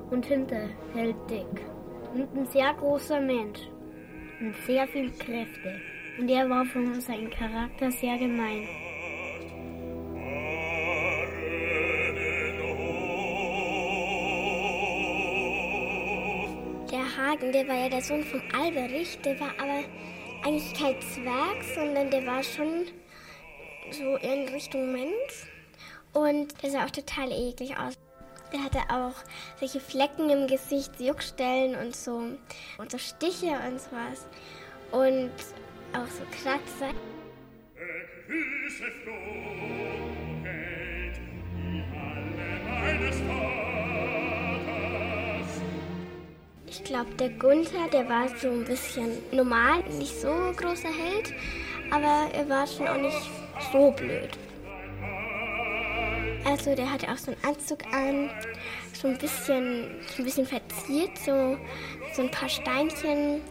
und 0.09 0.25
hinterhältig. 0.25 1.45
Und 2.13 2.35
ein 2.35 2.45
sehr 2.47 2.73
großer 2.73 3.19
Mensch 3.19 3.59
mit 4.39 4.55
sehr 4.65 4.87
viel 4.87 5.11
Kräfte. 5.11 5.79
Und 6.19 6.29
er 6.29 6.49
war 6.49 6.65
von 6.65 6.99
seinem 6.99 7.29
Charakter 7.29 7.91
sehr 7.91 8.17
gemein. 8.17 8.67
Hagen, 17.27 17.51
der 17.51 17.67
war 17.67 17.75
ja 17.75 17.89
der 17.89 18.01
Sohn 18.01 18.23
von 18.23 18.41
Alberich, 18.53 19.19
der 19.19 19.37
war 19.39 19.51
aber 19.59 19.83
eigentlich 20.45 20.73
kein 20.73 20.95
Zwerg, 21.01 21.61
sondern 21.75 22.09
der 22.09 22.25
war 22.25 22.41
schon 22.41 22.85
so 23.91 24.15
in 24.17 24.47
Richtung 24.47 24.93
Mensch. 24.93 25.47
Und 26.13 26.61
der 26.63 26.69
sah 26.71 26.85
auch 26.85 26.89
total 26.89 27.29
eklig 27.31 27.77
aus. 27.77 27.95
Der 28.53 28.63
hatte 28.63 28.79
auch 28.89 29.15
solche 29.59 29.81
Flecken 29.81 30.29
im 30.29 30.47
Gesicht, 30.47 31.01
Juckstellen 31.01 31.75
und 31.75 31.93
so. 31.93 32.31
Und 32.77 32.91
so 32.91 32.97
Stiche 32.97 33.59
und 33.67 33.81
sowas. 33.81 34.25
Und 34.91 35.31
auch 35.91 36.07
so 36.07 36.23
Kratzer. 36.31 36.93
Grüße 38.25 38.85
Froheit, 39.03 40.47
die 41.57 41.83
alle 41.93 42.61
meines 42.63 43.17
Vaters. 43.19 43.56
Ich 46.69 46.83
glaube, 46.83 47.13
der 47.17 47.29
Gunther, 47.29 47.87
der 47.91 48.09
war 48.09 48.27
so 48.27 48.49
ein 48.49 48.65
bisschen 48.65 49.09
normal, 49.31 49.83
nicht 49.97 50.19
so 50.19 50.27
großer 50.55 50.89
Held, 50.89 51.33
aber 51.91 52.29
er 52.33 52.49
war 52.49 52.67
schon 52.67 52.87
auch 52.87 52.97
nicht 52.97 53.17
so 53.71 53.91
blöd. 53.91 54.37
Also 56.45 56.75
der 56.75 56.91
hatte 56.91 57.09
auch 57.09 57.17
so 57.17 57.31
einen 57.31 57.43
Anzug 57.43 57.85
an, 57.93 58.29
so 58.93 59.07
ein 59.07 59.17
bisschen, 59.17 59.95
so 60.07 60.21
ein 60.21 60.25
bisschen 60.25 60.45
verziert, 60.45 61.17
so, 61.17 61.57
so 62.13 62.21
ein 62.21 62.31
paar 62.31 62.49
Steinchen 62.49 63.41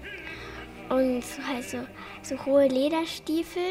und 0.90 1.24
so 1.24 1.42
halt 1.42 1.68
so, 1.68 1.78
so 2.22 2.44
hohe 2.44 2.68
Lederstiefel. 2.68 3.62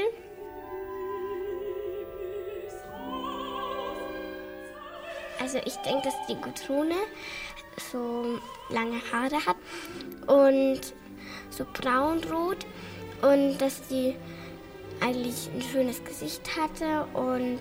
Also 5.40 5.60
ich 5.66 5.76
denke, 5.78 6.04
dass 6.04 6.16
die 6.28 6.36
Gutrune 6.36 6.96
so 7.78 8.40
lange 8.70 9.00
Haare 9.12 9.46
hat 9.46 9.58
und 10.28 10.82
so 11.50 11.66
braunrot 11.74 12.66
und 13.22 13.58
dass 13.58 13.88
die 13.88 14.16
eigentlich 15.02 15.50
ein 15.54 15.62
schönes 15.62 16.04
Gesicht 16.04 16.42
hatte 16.58 17.06
und 17.14 17.60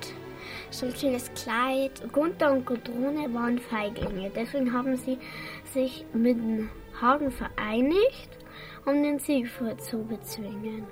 so 0.71 0.87
ein 0.87 0.97
schönes 0.97 1.31
Kleid. 1.35 2.03
Gunther 2.13 2.53
und 2.53 2.67
Gudrune 2.67 3.33
waren 3.33 3.59
Feiglinge, 3.59 4.31
deswegen 4.35 4.73
haben 4.73 4.97
sie 4.97 5.19
sich 5.73 6.05
mit 6.13 6.37
dem 6.37 6.71
Hagen 7.01 7.31
vereinigt, 7.31 8.31
um 8.85 9.03
den 9.03 9.19
Siegfried 9.19 9.83
zu 9.83 10.05
bezwingen. 10.05 10.87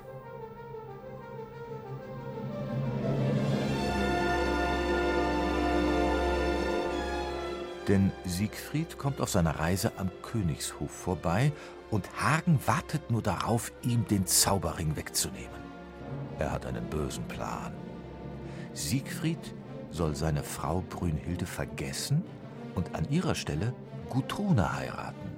Denn 7.87 8.11
Siegfried 8.25 8.97
kommt 8.97 9.19
auf 9.19 9.29
seiner 9.29 9.59
Reise 9.59 9.91
am 9.97 10.09
Königshof 10.21 10.91
vorbei 10.91 11.51
und 11.91 12.09
Hagen 12.21 12.59
wartet 12.65 13.11
nur 13.11 13.21
darauf, 13.21 13.71
ihm 13.81 14.07
den 14.07 14.25
Zauberring 14.25 14.95
wegzunehmen. 14.95 15.63
Er 16.39 16.51
hat 16.51 16.65
einen 16.65 16.89
bösen 16.89 17.27
Plan. 17.27 17.73
Siegfried 18.73 19.53
soll 19.91 20.15
seine 20.15 20.43
Frau 20.43 20.81
Brünnhilde 20.89 21.45
vergessen 21.45 22.23
und 22.73 22.95
an 22.95 23.07
ihrer 23.09 23.35
Stelle 23.35 23.73
Gudrune 24.09 24.75
heiraten. 24.75 25.31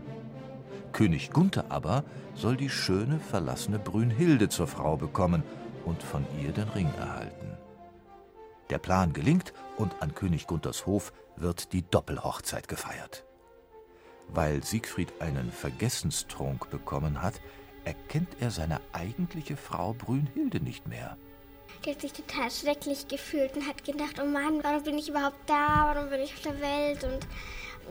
König 0.94 1.32
Gunther 1.32 1.66
aber 1.70 2.06
soll 2.36 2.56
die 2.56 2.70
schöne, 2.70 3.20
verlassene 3.20 3.80
Brünnhilde 3.80 4.48
zur 4.48 4.68
Frau 4.68 4.96
bekommen 4.96 5.44
und 5.84 6.02
von 6.02 6.26
ihr 6.42 6.54
den 6.54 6.70
Ring 6.70 6.90
erhalten. 6.98 7.58
Der 8.70 8.78
Plan 8.78 9.12
gelingt 9.12 9.54
und 9.78 10.02
an 10.02 10.16
König 10.16 10.48
Gunthers 10.48 10.86
Hof 10.86 11.12
wird 11.38 11.74
die 11.74 11.84
Doppelhochzeit 11.84 12.68
gefeiert. 12.68 13.26
Weil 14.28 14.64
Siegfried 14.64 15.14
einen 15.20 15.52
Vergessenstrunk 15.52 16.70
bekommen 16.70 17.22
hat, 17.22 17.42
erkennt 17.84 18.30
er 18.40 18.52
seine 18.52 18.82
eigentliche 18.94 19.56
Frau 19.56 19.94
Brünnhilde 19.94 20.60
nicht 20.60 20.88
mehr. 20.88 21.18
Der 21.86 21.94
hat 21.94 22.02
sich 22.02 22.14
total 22.14 22.50
schrecklich 22.50 23.08
gefühlt 23.08 23.56
und 23.56 23.68
hat 23.68 23.84
gedacht, 23.84 24.20
oh 24.20 24.26
Mann, 24.26 24.64
warum 24.64 24.84
bin 24.84 24.98
ich 24.98 25.10
überhaupt 25.10 25.48
da? 25.48 25.94
Warum 25.94 26.10
bin 26.10 26.22
ich 26.22 26.34
auf 26.34 26.42
der 26.42 26.60
Welt? 26.60 27.04
Und 27.04 27.28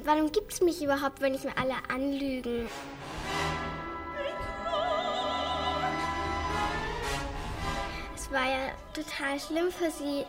warum 0.04 0.32
gibt 0.32 0.52
es 0.52 0.60
mich 0.60 0.82
überhaupt, 0.82 1.20
wenn 1.20 1.34
ich 1.34 1.44
mir 1.44 1.56
alle 1.56 1.76
anlügen? 1.88 2.66
Es 8.16 8.30
war 8.32 8.46
ja 8.46 8.72
total 8.92 9.38
schlimm 9.38 9.70
für 9.70 9.90
sie, 9.90 10.24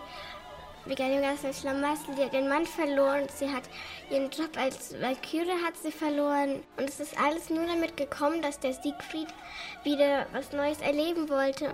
dem 0.86 1.21
ganzen 1.21 1.53
Schlamassel. 1.53 2.15
Sie 2.15 2.23
hat 2.23 2.33
ihren 2.33 2.49
Mann 2.49 2.65
verloren, 2.65 3.27
sie 3.33 3.49
hat 3.49 3.63
ihren 4.09 4.29
Job 4.29 4.57
als 4.57 4.93
Valkyrie 4.99 5.63
hat 5.65 5.75
sie 5.77 5.91
verloren. 5.91 6.63
Und 6.77 6.89
es 6.89 6.99
ist 6.99 7.19
alles 7.19 7.49
nur 7.49 7.65
damit 7.65 7.97
gekommen, 7.97 8.41
dass 8.41 8.59
der 8.59 8.73
Siegfried 8.73 9.27
wieder 9.83 10.27
was 10.31 10.51
Neues 10.51 10.79
erleben 10.81 11.29
wollte. 11.29 11.73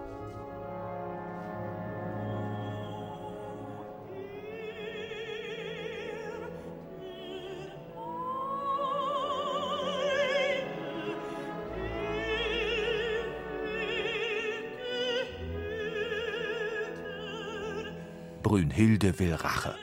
Brünnhilde 18.61 19.17
will 19.17 19.33
Rache 19.33 19.73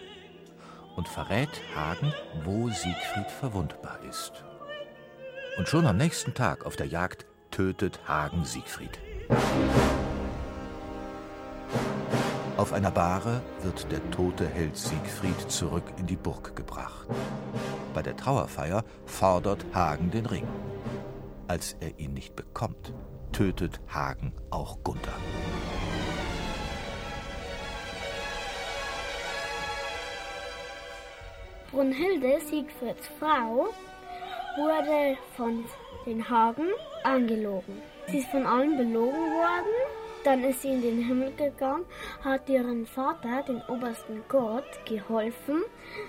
und 0.94 1.08
verrät 1.08 1.50
Hagen, 1.74 2.12
wo 2.44 2.68
Siegfried 2.68 3.28
verwundbar 3.28 3.98
ist. 4.08 4.44
Und 5.58 5.66
schon 5.66 5.84
am 5.84 5.96
nächsten 5.96 6.32
Tag 6.32 6.64
auf 6.64 6.76
der 6.76 6.86
Jagd 6.86 7.26
tötet 7.50 7.98
Hagen 8.06 8.44
Siegfried. 8.44 9.00
Auf 12.56 12.72
einer 12.72 12.92
Bahre 12.92 13.42
wird 13.62 13.90
der 13.90 14.08
tote 14.12 14.46
Held 14.46 14.76
Siegfried 14.76 15.50
zurück 15.50 15.92
in 15.96 16.06
die 16.06 16.14
Burg 16.14 16.54
gebracht. 16.54 17.08
Bei 17.94 18.02
der 18.02 18.16
Trauerfeier 18.16 18.84
fordert 19.06 19.66
Hagen 19.74 20.12
den 20.12 20.26
Ring. 20.26 20.46
Als 21.48 21.74
er 21.80 21.98
ihn 21.98 22.14
nicht 22.14 22.36
bekommt, 22.36 22.92
tötet 23.32 23.80
Hagen 23.88 24.32
auch 24.50 24.78
Gunther. 24.84 25.18
Brunhilde, 31.70 32.40
Siegfrieds 32.40 33.08
Frau, 33.18 33.68
wurde 34.56 35.18
von 35.36 35.64
den 36.06 36.28
Hagen 36.28 36.68
angelogen. 37.04 37.82
Sie 38.06 38.18
ist 38.18 38.30
von 38.30 38.46
allen 38.46 38.76
belogen 38.78 39.12
worden. 39.12 39.74
Dann 40.24 40.42
ist 40.44 40.62
sie 40.62 40.70
in 40.70 40.82
den 40.82 41.04
Himmel 41.04 41.32
gegangen, 41.36 41.84
hat 42.24 42.48
ihren 42.48 42.86
Vater, 42.86 43.42
den 43.46 43.62
obersten 43.68 44.22
Gott, 44.28 44.64
geholfen, 44.86 45.62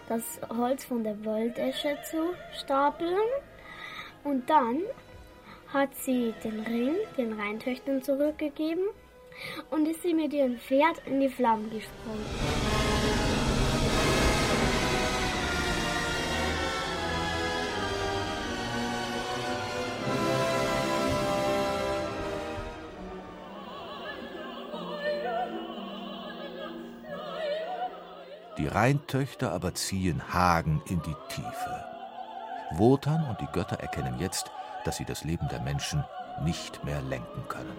das 0.08 0.40
Holz 0.50 0.86
von 0.86 1.04
der 1.04 1.24
Waldesche 1.26 1.98
zu 2.10 2.34
stapeln. 2.58 3.18
Und 4.24 4.50
dann 4.50 4.82
hat 5.74 5.94
sie 5.96 6.34
den 6.44 6.62
Ring 6.62 6.96
den 7.18 7.34
Rheintöchtern 7.34 8.02
zurückgegeben 8.02 8.86
und 9.70 9.88
ist 9.88 10.02
sie 10.02 10.14
mit 10.14 10.34
ihrem 10.34 10.58
Pferd 10.58 11.02
in 11.06 11.20
die 11.20 11.30
Flammen 11.30 11.70
gesprungen. 11.70 12.69
Rheintöchter 28.74 29.52
aber 29.52 29.74
ziehen 29.74 30.22
Hagen 30.34 30.82
in 30.88 31.02
die 31.02 31.16
Tiefe. 31.30 31.86
Wotan 32.72 33.28
und 33.28 33.42
die 33.42 33.52
Götter 33.52 33.80
erkennen 33.80 34.16
jetzt, 34.20 34.52
dass 34.86 34.98
sie 34.98 35.06
das 35.06 35.24
Leben 35.24 35.48
der 35.50 35.60
Menschen 35.62 36.04
nicht 36.44 36.84
mehr 36.84 37.02
lenken 37.02 37.44
können. 37.48 37.76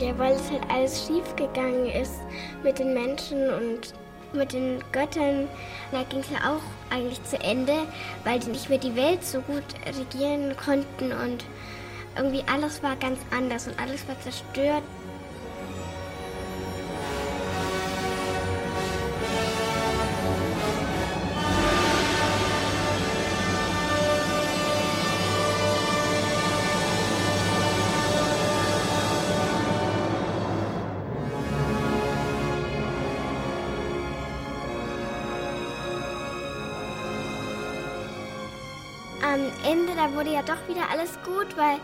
Ja, 0.00 0.18
weil 0.18 0.34
es 0.34 0.50
halt 0.50 0.68
alles 0.70 1.06
schief 1.06 1.36
gegangen 1.36 1.86
ist 1.86 2.20
mit 2.62 2.78
den 2.78 2.92
Menschen 2.92 3.48
und 3.50 3.94
mit 4.32 4.52
den 4.52 4.82
Göttern. 4.92 5.48
Da 5.90 6.02
ging 6.04 6.20
es 6.20 6.30
ja 6.30 6.54
auch 6.54 6.94
eigentlich 6.94 7.22
zu 7.24 7.40
Ende, 7.40 7.72
weil 8.24 8.38
die 8.38 8.50
nicht 8.50 8.68
mehr 8.68 8.78
die 8.78 8.94
Welt 8.94 9.24
so 9.24 9.40
gut 9.40 9.64
regieren 9.86 10.56
konnten 10.56 11.12
und 11.12 11.44
irgendwie 12.16 12.44
alles 12.46 12.82
war 12.82 12.96
ganz 12.96 13.18
anders 13.30 13.66
und 13.68 13.78
alles 13.80 14.06
war 14.08 14.18
zerstört. 14.20 14.82
Wurde 40.26 40.34
ja 40.34 40.42
doch 40.42 40.68
wieder 40.68 40.90
alles 40.90 41.16
gut, 41.24 41.56
weil 41.56 41.78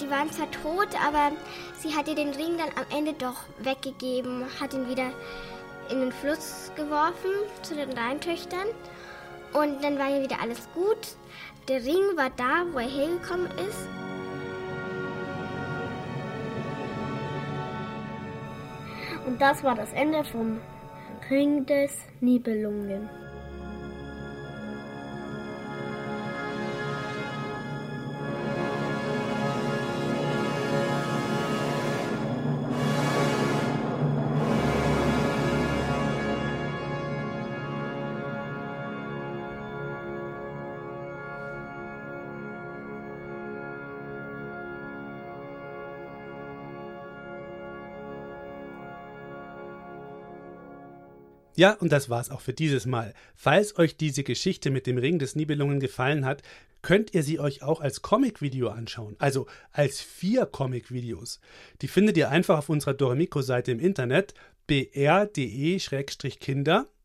die 0.00 0.08
waren 0.10 0.30
zwar 0.30 0.50
tot, 0.50 0.88
aber 1.04 1.32
sie 1.78 1.94
hat 1.94 2.06
ihr 2.08 2.14
den 2.14 2.30
Ring 2.30 2.56
dann 2.56 2.70
am 2.76 2.96
Ende 2.96 3.12
doch 3.14 3.42
weggegeben, 3.58 4.44
hat 4.60 4.74
ihn 4.74 4.88
wieder 4.88 5.10
in 5.90 6.00
den 6.00 6.12
Fluss 6.12 6.70
geworfen 6.76 7.30
zu 7.62 7.74
den 7.74 7.90
Rheintöchtern. 7.90 8.68
Und 9.52 9.82
dann 9.82 9.98
war 9.98 10.08
ja 10.08 10.22
wieder 10.22 10.40
alles 10.40 10.68
gut. 10.72 11.16
Der 11.68 11.84
Ring 11.84 12.16
war 12.16 12.30
da, 12.36 12.64
wo 12.72 12.78
er 12.78 12.88
hergekommen 12.88 13.50
ist. 13.68 13.88
Und 19.26 19.40
das 19.40 19.64
war 19.64 19.74
das 19.74 19.92
Ende 19.92 20.22
vom 20.24 20.60
Ring 21.28 21.66
des 21.66 21.92
Nibelungen. 22.20 23.19
Ja, 51.60 51.72
und 51.74 51.92
das 51.92 52.08
war's 52.08 52.30
auch 52.30 52.40
für 52.40 52.54
dieses 52.54 52.86
Mal. 52.86 53.12
Falls 53.34 53.78
euch 53.78 53.98
diese 53.98 54.22
Geschichte 54.22 54.70
mit 54.70 54.86
dem 54.86 54.96
Ring 54.96 55.18
des 55.18 55.36
Nibelungen 55.36 55.78
gefallen 55.78 56.24
hat, 56.24 56.40
könnt 56.80 57.12
ihr 57.12 57.22
sie 57.22 57.38
euch 57.38 57.62
auch 57.62 57.82
als 57.82 58.00
Comic-Video 58.00 58.70
anschauen. 58.70 59.14
Also 59.18 59.46
als 59.70 60.00
vier 60.00 60.46
Comic-Videos. 60.46 61.38
Die 61.82 61.88
findet 61.88 62.16
ihr 62.16 62.30
einfach 62.30 62.56
auf 62.56 62.70
unserer 62.70 62.94
Doremiko-Seite 62.94 63.72
im 63.72 63.78
Internet 63.78 64.32
br.de-kinder 64.68 65.26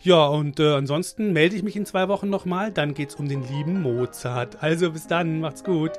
Ja, 0.00 0.26
und 0.26 0.58
äh, 0.58 0.72
ansonsten 0.72 1.32
melde 1.32 1.54
ich 1.54 1.62
mich 1.62 1.76
in 1.76 1.86
zwei 1.86 2.08
Wochen 2.08 2.28
nochmal. 2.28 2.72
Dann 2.72 2.94
geht's 2.94 3.14
um 3.14 3.28
den 3.28 3.46
lieben 3.46 3.82
Mozart. 3.82 4.60
Also 4.62 4.90
bis 4.90 5.06
dann, 5.06 5.38
macht's 5.40 5.62
gut. 5.62 5.92